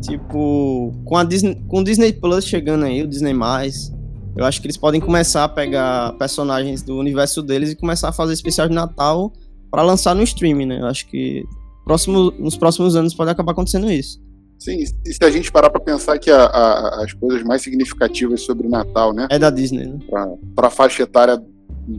[0.00, 3.92] Tipo, com a Disney, com o Disney Plus chegando aí, o Disney Mais,
[4.36, 8.12] eu acho que eles podem começar a pegar personagens do universo deles e começar a
[8.12, 9.32] fazer especial de Natal
[9.72, 10.80] pra lançar no streaming, né?
[10.80, 11.44] Eu acho que
[11.84, 14.24] próximo, nos próximos anos pode acabar acontecendo isso.
[14.58, 18.40] Sim, e se a gente parar pra pensar que a- a- as coisas mais significativas
[18.42, 19.98] sobre Natal, né, É da Disney, né?
[20.08, 21.40] pra, pra faixa etária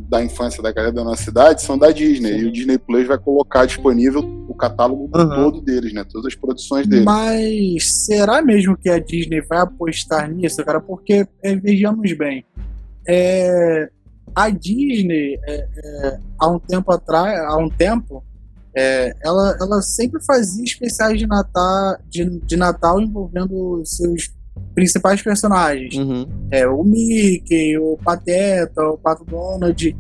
[0.10, 2.34] da infância da galera da nossa cidade, são da Disney.
[2.34, 2.40] Sim.
[2.40, 5.36] E o Disney Plus vai colocar disponível o catálogo Aham.
[5.44, 6.04] todo deles, né?
[6.04, 7.06] Todas as produções deles.
[7.06, 10.82] Mas será mesmo que a Disney vai apostar nisso, cara?
[10.82, 12.44] Porque, é, vejamos bem,
[13.08, 13.90] é,
[14.36, 18.24] a Disney, é, é, há um tempo atrás, há um tempo,
[18.78, 24.32] é, ela, ela sempre fazia especiais de Natal, de, de Natal envolvendo seus
[24.76, 25.96] principais personagens.
[25.96, 26.28] Uhum.
[26.52, 29.98] É, o Mickey, o Pateta, o Pato Donald.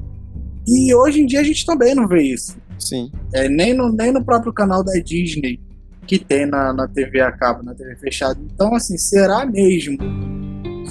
[0.67, 2.55] E hoje em dia a gente também não vê isso.
[2.77, 3.11] Sim.
[3.33, 5.59] É, nem, no, nem no próprio canal da Disney,
[6.05, 8.39] que tem na, na TV a cabo, na TV fechada.
[8.53, 9.97] Então, assim, será mesmo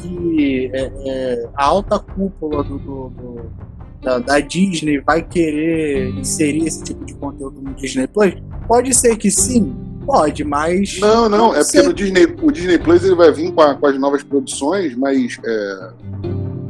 [0.03, 3.51] que é, é, a alta cúpula do, do- do-
[4.03, 8.35] da, da Disney vai querer inserir esse tipo de conteúdo no Disney Plus?
[8.69, 9.75] Pode ser que sim,
[10.05, 10.99] pode, mas.
[11.01, 13.87] Não, não, é porque no Disney, o Disney Plus ele vai vir com, a- com
[13.87, 15.89] as novas produções, mas é,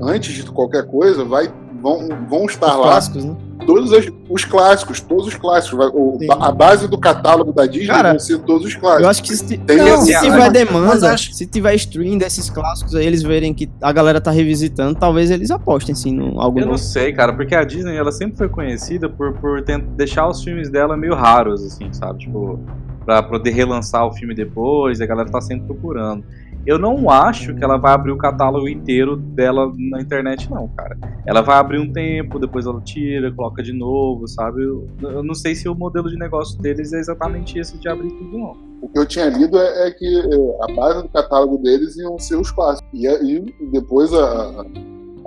[0.03, 1.53] antes de qualquer coisa, vai,
[1.83, 3.37] vão, vão estar Os lá clássicos, né?
[3.67, 5.91] Todos as- os clássicos, todos os clássicos.
[5.93, 9.03] O- a base do catálogo da Disney Cara, vão ser todos os clássicos.
[9.05, 12.49] Eu acho que se, Tem Não, se tiver mas- demanda, acho- se tiver stream desses
[12.49, 16.59] clássicos aí, eles verem que a galera tá revisitando, talvez eles apostem, sim, no algo
[16.59, 16.83] Eu não novo.
[16.83, 19.63] sei, cara, porque a Disney ela sempre foi conhecida por, por
[19.97, 22.21] deixar os filmes dela meio raros, assim, sabe?
[22.21, 22.61] Tipo,
[23.05, 26.25] pra poder relançar o filme depois, a galera tá sempre procurando.
[26.67, 30.97] Eu não acho que ela vai abrir o catálogo inteiro dela na internet, não, cara.
[31.25, 34.65] Ela vai abrir um tempo, depois ela tira, coloca de novo, sabe?
[34.65, 38.11] Eu, eu não sei se o modelo de negócio deles é exatamente esse de abrir
[38.11, 38.53] tudo, não.
[38.83, 42.19] O que eu tinha lido é, é que é, a base do catálogo deles iam
[42.19, 42.91] ser os clássicos.
[42.93, 44.65] E, e depois a,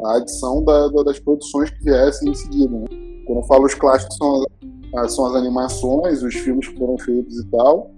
[0.06, 2.78] a adição da- da- das produções que viessem em seguida.
[2.78, 2.86] né?
[3.26, 4.44] Quando eu falo os clássicos, são
[5.08, 7.92] são as animações, os filmes que foram feitos e tal.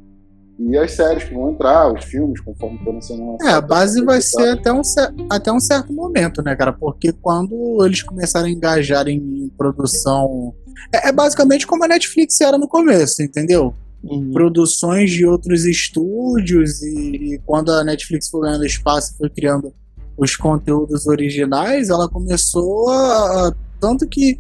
[0.69, 3.47] E as séries que vão entrar, os filmes, conforme forem sendo lançados.
[3.47, 4.81] É, a base vai ser até um,
[5.29, 6.71] até um certo momento, né, cara?
[6.71, 10.53] Porque quando eles começarem a engajar em produção.
[10.93, 13.73] É, é basicamente como a Netflix era no começo, entendeu?
[14.03, 14.31] Uhum.
[14.31, 19.73] Produções de outros estúdios e, e quando a Netflix foi ganhando espaço e foi criando
[20.17, 24.39] os conteúdos originais, ela começou a- tanto que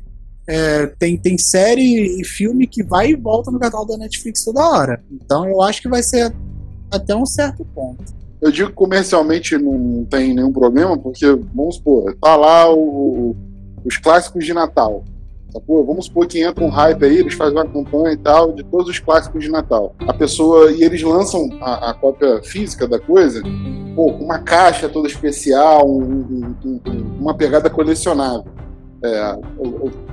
[0.51, 4.59] é, tem, tem série e filme que vai e volta no catálogo da Netflix toda
[4.67, 5.01] hora.
[5.11, 6.33] Então eu acho que vai ser
[6.91, 8.03] até um certo ponto.
[8.41, 13.35] Eu digo que comercialmente não tem nenhum problema, porque, vamos supor, tá lá o-
[13.85, 15.03] os clássicos de Natal.
[15.53, 15.85] Sacou?
[15.85, 18.87] Vamos supor que entra um hype aí, eles fazem uma campanha e tal de todos
[18.89, 19.93] os clássicos de Natal.
[20.07, 23.41] A pessoa, e eles lançam a, a cópia física da coisa,
[23.95, 28.45] pô, uma caixa toda especial, um- um- um- uma pegada colecionável.
[29.03, 29.35] É,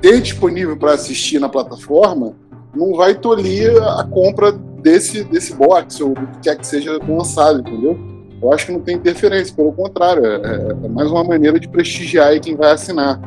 [0.00, 2.32] ter disponível para assistir na plataforma
[2.74, 7.60] não vai tolir a compra desse, desse box ou do que quer que seja lançado,
[7.60, 7.98] entendeu?
[8.40, 11.68] Eu acho que não tem interferência, pelo contrário, é, é- é mais uma maneira de
[11.68, 13.20] prestigiar quem vai assinar.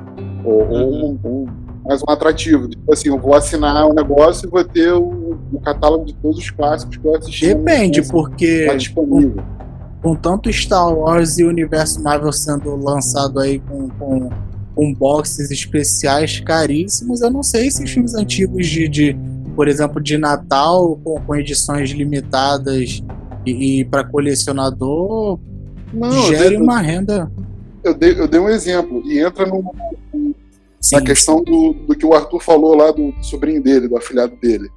[0.45, 1.47] Ou, ou
[1.85, 2.67] mais um atrativo.
[2.69, 6.37] Tipo assim, eu vou assinar um negócio e vou ter o, o catálogo de todos
[6.39, 7.53] os clássicos que eu assisti.
[7.53, 9.43] Depende, porque Tá disponível.
[10.01, 14.29] com tanto Star Wars e o universo Marvel sendo lançado aí com, com,
[14.81, 19.15] com boxes especiais caríssimos, eu não sei se os filmes antigos de, de
[19.55, 23.03] por exemplo, de Natal, com, com edições limitadas
[23.45, 25.39] E, e para colecionador,
[25.93, 27.31] Não, eu gere dei, uma renda.
[27.83, 29.03] eu, dei, eu dei um exemplo.
[29.05, 29.63] E entra no,
[30.81, 33.95] Sim, na questão do, do que o Arthur falou lá do, do sobrinho dele, do
[33.95, 34.67] afilhado dele.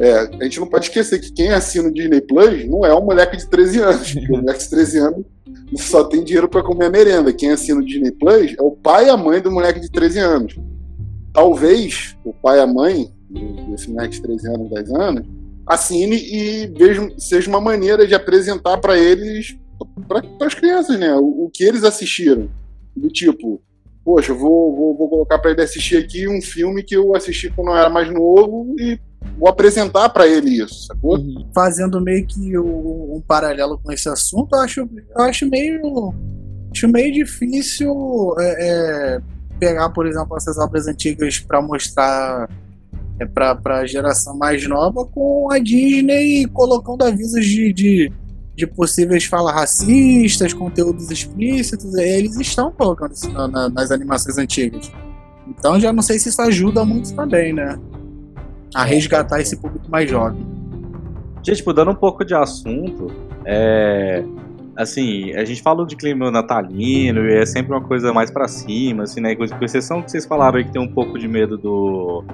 [0.00, 3.04] É, a gente não pode esquecer que quem assina o Disney Plus não é um
[3.04, 4.12] moleque de 13 anos.
[4.14, 5.26] porque o moleque de 13 anos
[5.76, 7.32] só tem dinheiro para comer a merenda.
[7.32, 10.18] Quem assina o Disney Plus é o pai e a mãe do moleque de 13
[10.18, 10.56] anos.
[11.32, 13.12] Talvez o pai e a mãe
[13.68, 15.26] desse moleque de 13 anos, 10 anos,
[15.66, 19.56] assine e veja, seja uma maneira de apresentar para eles,
[20.08, 21.14] para as crianças, né?
[21.14, 22.48] O, o que eles assistiram.
[22.96, 23.62] Do tipo,
[24.04, 27.68] poxa, vou, vou, vou colocar para ele assistir aqui um filme que eu assisti quando
[27.68, 28.98] eu era mais novo e
[29.38, 31.16] vou apresentar para ele isso, sacou?
[31.16, 31.46] Uhum.
[31.54, 36.14] fazendo meio que um paralelo com esse assunto, eu acho, eu acho meio.
[36.72, 39.20] Acho meio difícil é, é,
[39.58, 42.48] pegar, por exemplo, essas obras antigas para mostrar
[43.18, 48.12] é, para a geração mais nova com a Disney colocando avisos de, de,
[48.60, 51.94] de possíveis falas racistas, conteúdos explícitos.
[51.94, 54.92] Eles estão colocando isso na- na- nas animações antigas.
[55.48, 57.78] Então já não sei se isso ajuda muito também, né?
[58.74, 60.46] A resgatar esse público mais jovem.
[61.42, 63.08] Gente, mudando um pouco de assunto,
[63.44, 64.22] é.
[64.76, 69.02] Assim, a gente falou de clima natalino e é sempre uma coisa mais pra cima,
[69.02, 69.34] assim, né?
[69.34, 72.24] Com exceção que vocês falaram aí que tem um pouco de medo do.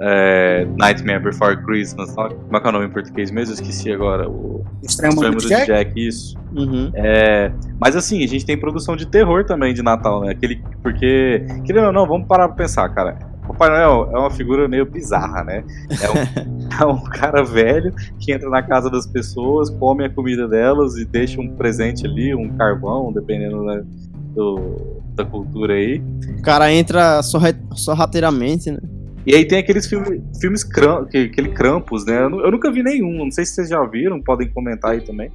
[0.00, 3.52] É, Nightmare Before Christmas, como é que é o nome em português mesmo?
[3.52, 4.28] Eu esqueci agora.
[4.28, 5.66] O Estranho Mundo Mundo de Jack?
[5.66, 6.36] Jack, isso.
[6.54, 6.90] Uhum.
[6.94, 10.32] É, mas assim, a gente tem produção de terror também de Natal, né?
[10.32, 13.18] Aquele, porque, querendo ou não, vamos parar pra pensar, cara.
[13.48, 15.64] Papai Noel é uma figura meio bizarra, né?
[16.02, 20.46] É um, é um cara velho que entra na casa das pessoas, come a comida
[20.46, 23.82] delas e deixa um presente ali, um carvão, dependendo né,
[24.34, 26.02] do, da cultura aí.
[26.38, 28.78] O cara entra sorra- sorrateiramente, né?
[29.28, 32.22] E aí tem aqueles filme, filmes, cram, aquele Krampus, né?
[32.24, 35.02] Eu, nu- eu nunca vi nenhum, não sei se vocês já viram, podem comentar aí
[35.02, 35.30] também.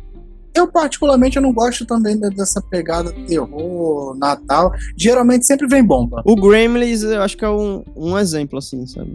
[0.56, 4.72] Eu, particularmente, eu não gosto também de- dessa pegada terror, Natal.
[4.98, 6.24] Geralmente sempre vem bomba.
[6.26, 9.14] O Gremlins, eu acho que é um, um exemplo, assim, sabe?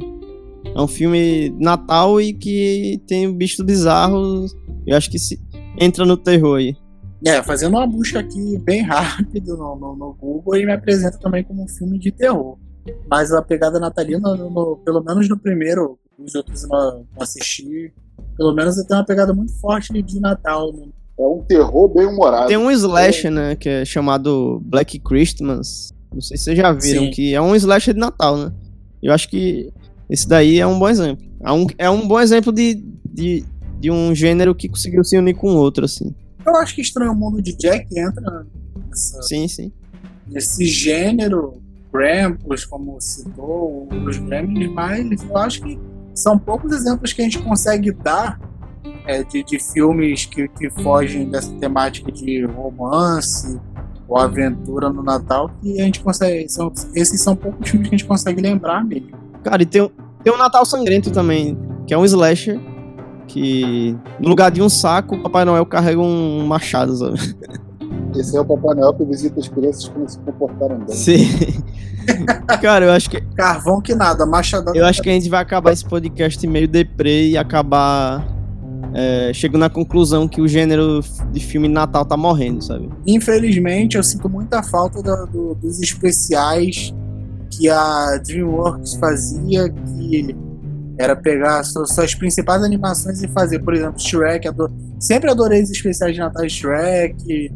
[0.64, 4.55] É um filme Natal e que tem bichos bizarros.
[4.87, 5.41] Eu acho que se
[5.81, 6.76] entra no terror aí.
[7.26, 11.43] É, fazendo uma busca aqui bem rápido no, no, no Google, ele me apresenta também
[11.43, 12.57] como um filme de terror.
[13.11, 17.93] Mas a pegada natalina, no- no- pelo menos no primeiro, os outros não, não assisti.
[18.36, 20.72] Pelo menos tem uma pegada muito forte de Natal.
[20.72, 20.86] né?
[21.18, 22.47] É um terror bem humorado.
[22.49, 23.57] Tem um slasher, né?
[23.57, 25.93] Que é chamado Black Christmas.
[26.12, 27.11] Não sei se vocês já viram, Sim.
[27.11, 28.53] que é um slasher de Natal, né?
[29.03, 29.72] Eu acho que
[30.09, 31.26] esse daí é um bom exemplo.
[31.45, 33.45] É um, é um bom exemplo de, de,
[33.80, 36.14] de um gênero que conseguiu se unir com outro, assim.
[36.47, 38.47] Eu acho que Estranho Mundo de Jack entra
[38.89, 39.70] nessa, Sim, sim.
[40.26, 41.61] nesse gênero,
[41.99, 45.78] Krampus, como citou, os Gremlins, mas eu acho que
[46.14, 48.40] são poucos exemplos que a gente consegue dar
[49.05, 53.61] é, de, de filmes que, que fogem dessa temática de romance
[54.07, 56.49] ou aventura no Natal que a gente consegue.
[56.49, 59.11] São, esses são poucos filmes que a gente consegue lembrar mesmo.
[59.42, 59.90] Cara, e tem,
[60.22, 62.61] tem um Natal Sangrento também, que é um slasher.
[63.26, 67.18] Que no lugar de um saco, o Papai Noel carrega um machado, sabe?
[68.19, 70.95] Esse é o Papai Noel que visita as crianças que não se comportaram bem.
[70.97, 71.27] Sim.
[72.62, 74.75] Cara, eu acho que Carvão que nada, Machadão.
[74.75, 78.27] Eu acho que a gente vai acabar esse podcast meio deprê e acabar
[78.95, 81.01] é, chegando à conclusão que o gênero
[81.31, 82.89] de filme de Natal tá morrendo, sabe?
[83.07, 86.95] Infelizmente, eu sinto muita falta da- do- dos especiais
[87.51, 90.35] que a DreamWorks fazia, que
[90.99, 94.49] era pegar suas, suas principais animações e fazer, por exemplo, Shrek.
[94.49, 97.53] ado- sempre adorei os especiais de Natal de Shrek.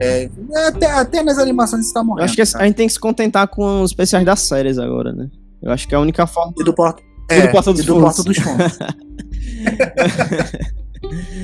[0.00, 0.28] É,
[0.68, 2.24] até, até nas animações está Eu morrendo.
[2.24, 2.64] acho que a cara.
[2.66, 5.28] gente tem que se contentar com os especiais das séries agora, né?
[5.62, 6.52] Eu acho que é a única forma.
[6.58, 8.16] E do Porto, E do Porta dos e do Fundos.
[8.16, 8.78] Porta dos Fundos.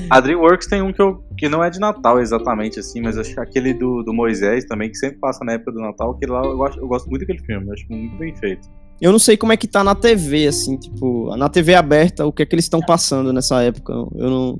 [0.09, 3.33] A DreamWorks tem um que, eu, que não é de Natal exatamente assim, mas acho
[3.33, 6.43] que aquele do, do Moisés também, que sempre passa na época do Natal, aquele lá
[6.43, 8.67] eu gosto, eu gosto muito daquele filme, eu acho muito bem feito.
[9.01, 12.31] Eu não sei como é que tá na TV, assim, tipo, na TV aberta, o
[12.31, 13.93] que é que eles estão passando nessa época.
[13.93, 14.59] Eu não.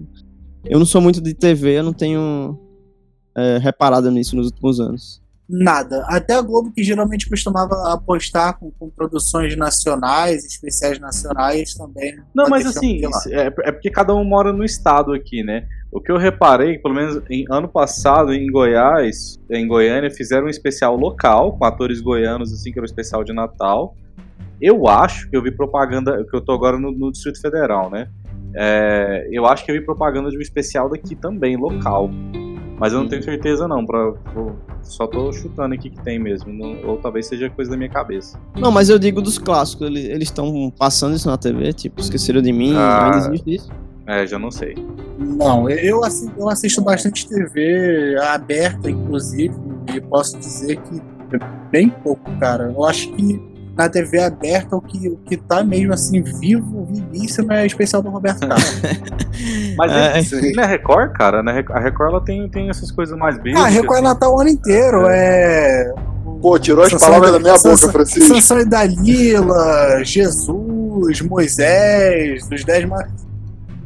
[0.65, 2.57] Eu não sou muito de TV, eu não tenho
[3.35, 5.23] é, reparado nisso nos últimos anos.
[5.47, 6.05] Nada.
[6.07, 12.17] Até a Globo, que geralmente costumava apostar com, com produções nacionais, especiais nacionais também.
[12.33, 15.67] Não, mas assim, é, é porque cada um mora no estado aqui, né?
[15.91, 20.49] O que eu reparei, pelo menos em ano passado, em Goiás, em Goiânia, fizeram um
[20.49, 23.95] especial local, com atores goianos, assim, que era um especial de Natal.
[24.61, 28.07] Eu acho que eu vi propaganda, que eu tô agora no, no Distrito Federal, né?
[28.55, 32.09] É, eu acho que eu vi propaganda de um especial daqui também, local.
[32.79, 34.13] Mas eu não tenho certeza não, pra,
[34.81, 38.37] só tô chutando aqui que tem mesmo, não- ou talvez seja coisa da minha cabeça.
[38.57, 42.41] Não, mas eu digo dos clássicos, ele- eles estão passando isso na TV, tipo, esqueceram
[42.41, 43.05] de mim, Ah.
[43.05, 43.69] ainda existe isso.
[44.05, 44.75] É, já não sei.
[45.17, 49.55] Não, eu assisto, eu assisto bastante TV aberta, inclusive,
[49.95, 51.01] e posso dizer que
[51.35, 51.39] é
[51.71, 52.65] bem pouco, cara.
[52.75, 53.39] Eu acho que
[53.75, 58.09] na TV aberta o que, o que tá mesmo assim vivo, vivíssimo é especial do
[58.09, 58.81] Roberto Carlos.
[59.77, 62.91] Mas É, é, e na Record, cara, na Record- a Record ela tem, tem essas
[62.91, 63.55] coisas mais bem.
[63.57, 65.05] ah, Record é Natal o ano inteiro.
[65.09, 65.91] É.
[66.41, 68.33] Pô, tirou as Sansão palavras e- da minha boca, Francisco.
[68.35, 73.07] Sansão e Dalila, Jesus, Moisés, os dez, ma-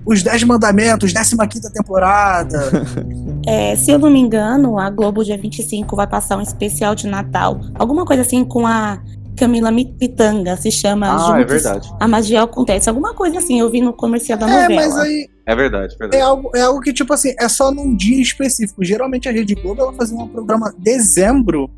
[0.05, 2.59] os dez mandamentos, 15 temporada.
[3.49, 7.07] É, se eu não me engano, a Globo dia 25 vai passar um especial de
[7.07, 7.61] Natal.
[7.75, 8.99] Alguma coisa assim com a
[9.37, 11.89] Camila Pitanga, se chama Ah, é Juntos verdade.
[11.99, 12.89] A Magia Acontece.
[12.89, 14.81] Alguma coisa assim, eu vi no comercial da é, novela.
[14.81, 16.23] mas aí É verdade, é verdade.
[16.23, 18.83] algo, é algo que, tipo assim, é só num dia específico.
[18.83, 20.73] Geralmente a Rede Globo ela fazia um programa.
[20.77, 21.69] Dezembro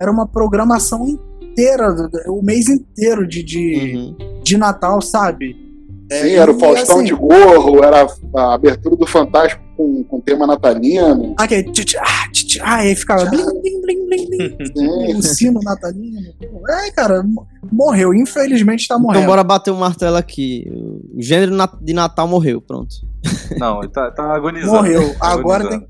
[0.00, 1.06] era uma programação
[1.40, 1.94] inteira,
[2.28, 4.42] o mês inteiro de, de, Uhum.
[4.44, 5.56] de Natal, sabe?
[6.12, 8.06] É, Sim, era o Faustão assim, de gorro, era
[8.36, 11.34] a abertura do Fantástico com, com tema natalino.
[11.38, 15.60] Aquele tch, tch, ah, tch, ah, aí ficava blim, blim, blim, blim, blim, o sino
[15.62, 16.20] natalino.
[16.68, 18.14] É, cara, mo- morreu.
[18.14, 19.18] Infelizmente tá morrendo.
[19.22, 20.66] Então bora bater o martelo aqui.
[21.14, 21.52] O gênero
[21.82, 22.94] de Natal morreu, pronto.
[23.58, 24.72] Não, ele tá, tá agonizando.
[24.72, 25.14] Morreu.
[25.18, 25.88] Tá Agora agonizando.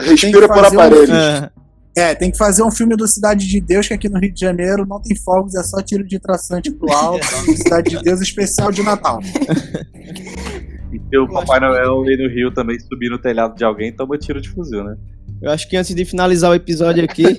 [0.00, 1.10] Respira que por fazer um aparelhos.
[1.10, 1.50] É,
[1.96, 4.40] É, tem que fazer um filme do Cidade de Deus, que aqui no Rio de
[4.40, 7.26] Janeiro não tem fogos, é só tiro de traçante pro alto.
[7.56, 9.18] Cidade de Deus especial de Natal.
[10.92, 14.16] E se o Papai Noel ali no Rio também subir no telhado de alguém, toma
[14.16, 14.96] tiro de fuzil, né?
[15.40, 17.24] eu acho que antes de finalizar o episódio aqui,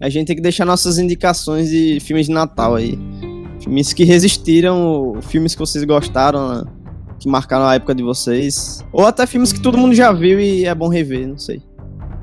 [0.00, 2.98] a gente tem que deixar nossas indicações de filmes de Natal aí.
[3.60, 6.64] Filmes que resistiram, filmes que vocês gostaram, né?
[7.18, 8.84] que marcaram a época de vocês.
[8.92, 11.60] Ou até filmes que todo mundo já viu e é bom rever, não sei.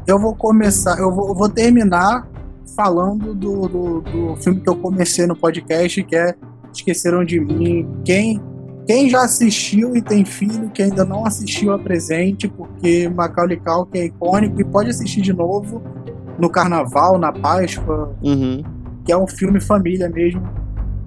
[0.07, 2.28] Eu vou começar, eu vou, eu vou terminar
[2.76, 6.34] falando do, do, do filme que eu comecei no podcast, que é
[6.74, 7.88] Esqueceram de Mim.
[8.03, 8.41] Quem,
[8.88, 14.06] quem já assistiu e tem filho que ainda não assistiu, apresente, porque Macaulay Culkin é
[14.06, 15.82] icônico e pode assistir de novo
[16.38, 18.64] no Carnaval, na Páscoa, Uhum.
[19.06, 20.42] que é um filme família mesmo,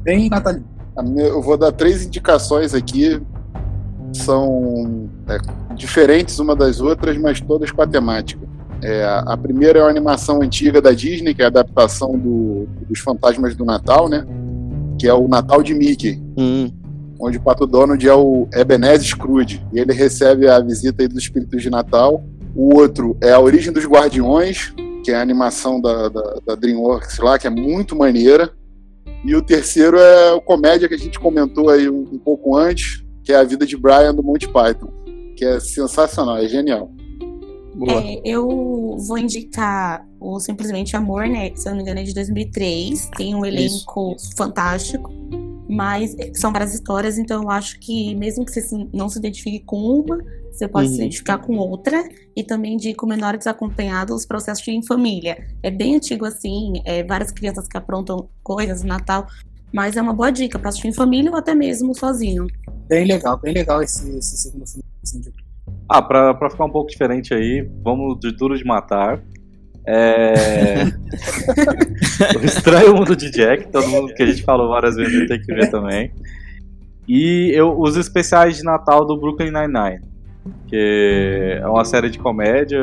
[0.02, 0.64] bem natalino.
[0.96, 3.20] A Eu vou dar três indicações aqui.
[4.12, 5.38] São é,
[5.74, 8.40] diferentes uma das outras, mas todas com a temática.
[8.82, 13.00] É, a primeira é uma animação antiga da Disney, que é a adaptação do- dos
[13.00, 14.24] Fantasmas do Natal, né?
[14.98, 16.70] Que é o Natal de Mickey, Hum.
[17.20, 19.64] Onde o Pato Donald é o Ebenezer Scrooge.
[19.72, 22.24] E ele recebe a visita aí dos espíritos de Natal.
[22.54, 24.72] O outro é a Origem dos Guardiões,
[25.04, 28.52] que é a animação da, da, da DreamWorks lá, que é muito maneira.
[29.24, 33.04] E o terceiro é a comédia que a gente comentou aí um, um pouco antes,
[33.24, 34.88] que é a vida de Brian do Monty Python,
[35.36, 36.90] que é sensacional, é genial.
[37.86, 41.52] É, eu vou indicar o Simplesmente Amor, né?
[41.54, 43.10] Se eu não me engano, é de 2003.
[43.16, 45.12] Tem um elenco fantástico.
[45.68, 49.76] Mas são várias histórias, então eu acho que mesmo que você não se identifique com
[49.76, 50.18] uma,
[50.50, 50.94] você pode Uhum.
[50.94, 52.02] se identificar com outra.
[52.34, 55.46] E também indico Menores Acompanhados, os processos em família.
[55.62, 59.26] É bem antigo assim, é, várias crianças que aprontam coisas no Natal.
[59.72, 62.46] Mas é uma boa dica para assistir em família ou até mesmo sozinho.
[62.88, 64.84] Bem legal, bem legal esse, esse segundo filme.
[65.02, 65.30] assim, de-
[65.86, 69.22] Ah, pra, pra ficar um pouco diferente aí, vamos de Duro de Matar.
[69.90, 70.84] É...
[72.38, 75.54] o Estranho Mundo de Jack, todo mundo que a gente falou várias vezes tem que
[75.54, 76.12] ver também.
[77.08, 80.02] E eu, os especiais de Natal do Brooklyn Nine-Nine,
[80.66, 82.78] que é uma série de comédia.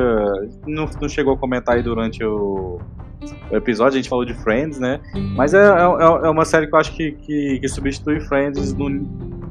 [0.66, 2.80] Não, não chegou a comentar aí durante o,
[3.51, 4.99] o episódio, a gente falou de Friends, né?
[5.36, 8.89] Mas é, é, é uma série que eu acho que, que, que substitui Friends no,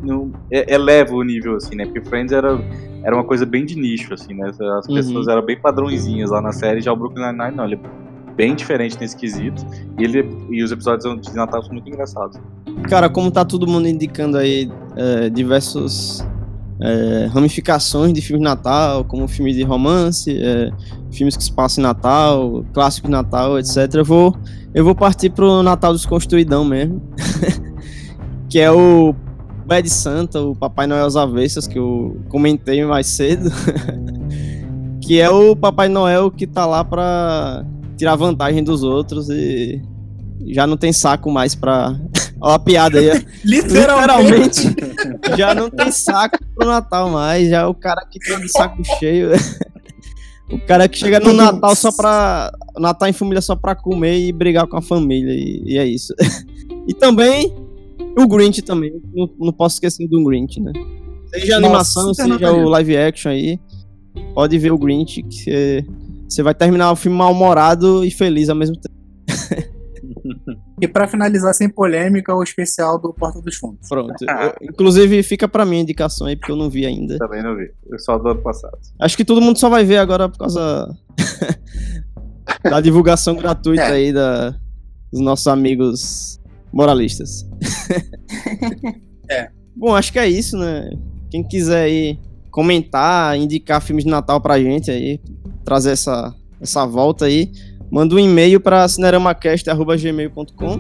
[0.05, 1.85] no, é- eleva o nível, assim, né?
[1.87, 2.59] Porque Friends era,
[3.03, 4.51] era uma coisa bem de nicho, assim, né?
[4.79, 4.95] As Uhum.
[4.95, 7.81] pessoas eram bem padrõezinhas lá na série, já o Brooklyn Nine-Nine não, ele é
[8.37, 9.65] bem diferente nesse quesito.
[9.99, 12.39] E, ele, e os episódios de Natal são muito engraçados.
[12.89, 16.27] Cara, como tá todo mundo indicando aí é, diversos
[16.81, 20.71] é, ramificações de filmes de Natal, como filmes de romance, é,
[21.13, 23.77] filmes que se passam em Natal, clássicos de Natal, etc.
[23.95, 24.37] Eu vou,
[24.75, 27.01] eu vou partir pro Natal Desconstruidão mesmo.
[28.51, 29.15] que é o
[29.65, 33.51] Bad Santa, o Papai Noel às Avessas, que eu comentei mais cedo.
[35.01, 37.65] que é o Papai Noel que tá lá pra
[37.97, 39.83] tirar vantagem dos outros e
[40.47, 41.99] já não tem saco mais pra.
[42.41, 43.07] Ó a piada aí.
[43.45, 44.69] Literalmente.
[44.69, 47.49] Literalmente, já não tem saco pro Natal mais.
[47.49, 49.31] Já é o cara que tem de saco cheio.
[50.51, 52.53] O cara que chega no Natal só pra.
[52.79, 55.33] Natal em família só pra comer e brigar com a família.
[55.33, 56.15] E, e é isso.
[56.87, 57.64] E também
[58.17, 58.93] o Grinch também.
[59.15, 60.73] Não, não posso esquecer do Grinch, né?
[61.27, 63.59] Seja Nossa, animação, seja o live action aí.
[64.35, 65.85] Pode ver o Grinch, que
[66.29, 68.95] você- vai terminar o filme mal-humorado e feliz ao mesmo tempo.
[70.81, 73.89] E pra finalizar sem polêmica, o especial do Porta dos Fundos.
[73.89, 74.13] Pronto.
[74.23, 77.17] Eu- inclusive, fica pra mim a indicação aí, porque eu não vi ainda.
[77.19, 77.71] Também não vi.
[77.89, 78.77] Eu só do ano passado.
[79.01, 80.89] Acho que todo mundo só vai ver agora por causa
[82.65, 83.93] da divulgação gratuita É.
[83.93, 84.51] aí da,
[85.13, 86.41] dos nossos amigos
[86.75, 87.49] moralistas.
[89.31, 89.49] É.
[89.75, 90.91] Bom, acho que é isso, né?
[91.31, 92.19] Quem quiser aí
[92.51, 95.19] comentar, indicar filmes de Natal pra gente aí,
[95.65, 97.51] trazer essa, essa volta aí,
[97.91, 100.79] manda um e-mail pra cineramacast.gmail.com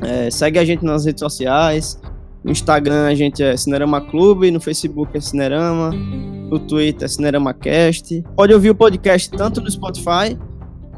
[0.00, 2.00] é, Segue a gente nas redes sociais.
[2.42, 8.24] No Instagram a gente é Cinerama Clube, no Facebook é Cinerama, no Twitter é CineramaCast.
[8.34, 10.38] Pode ouvir o podcast tanto no Spotify,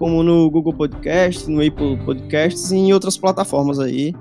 [0.01, 4.14] como no Google Podcast, no Apple Podcasts e em outras plataformas aí.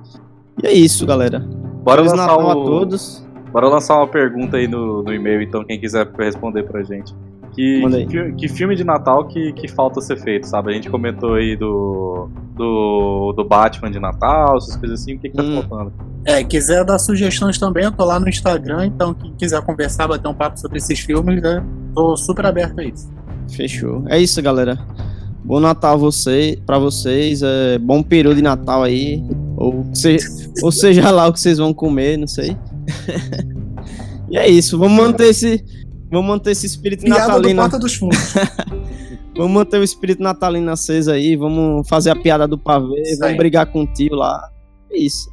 [0.62, 1.40] E é isso, galera.
[1.40, 3.26] Bora Feliz lançar, Natal a o- todos.
[3.52, 7.16] Bora lançar uma pergunta aí no, no e-mail, então, quem quiser responder pra gente.
[7.52, 10.70] Que, que, que filme de Natal que, que falta ser feito, sabe?
[10.72, 15.30] A gente comentou aí do, do, do Batman de Natal, essas coisas assim, o que,
[15.30, 15.62] que tá Hum.
[15.68, 15.94] faltando?
[16.26, 20.28] É, quiser dar sugestões também, eu tô lá no Instagram, então quem quiser conversar, bater
[20.28, 21.66] um papo sobre esses filmes, né?
[21.96, 23.10] Tô super aberto a isso.
[23.52, 24.04] Fechou.
[24.08, 24.78] É isso, galera.
[25.44, 27.42] Bom Natal você, pra vocês.
[27.42, 29.24] É, bom período de Natal aí.
[29.58, 30.18] Ou, se,
[30.62, 32.56] ou seja lá o que vocês vão comer, não sei.
[34.30, 34.78] e é isso.
[34.78, 35.64] Vamos manter esse.
[36.12, 37.62] Vamos manter esse espírito Piada do natalino.
[37.62, 38.34] Porta dos Fundos.
[39.36, 41.36] Vamos manter o espírito natalino aceso aí.
[41.36, 43.02] Vamos fazer a piada do pavê.
[43.04, 43.38] Isso vamos aí.
[43.38, 44.52] brigar com o tio lá.
[44.92, 45.32] É isso.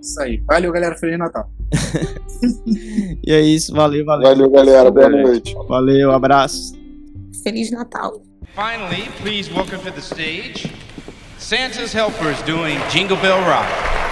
[0.00, 0.42] Isso aí.
[0.48, 0.96] Valeu, galera.
[0.96, 1.48] Feliz Natal.
[3.24, 3.72] E é isso.
[3.72, 4.28] Valeu, valeu.
[4.28, 4.90] Valeu, galera.
[4.90, 5.26] Boa Valeu.
[5.28, 5.54] noite.
[5.68, 6.74] Valeu, abraço.
[7.44, 8.20] Feliz Natal.
[8.54, 10.70] Finally, please welcome to the stage
[11.38, 14.11] Santa's Helpers doing Jingle Bell Rock.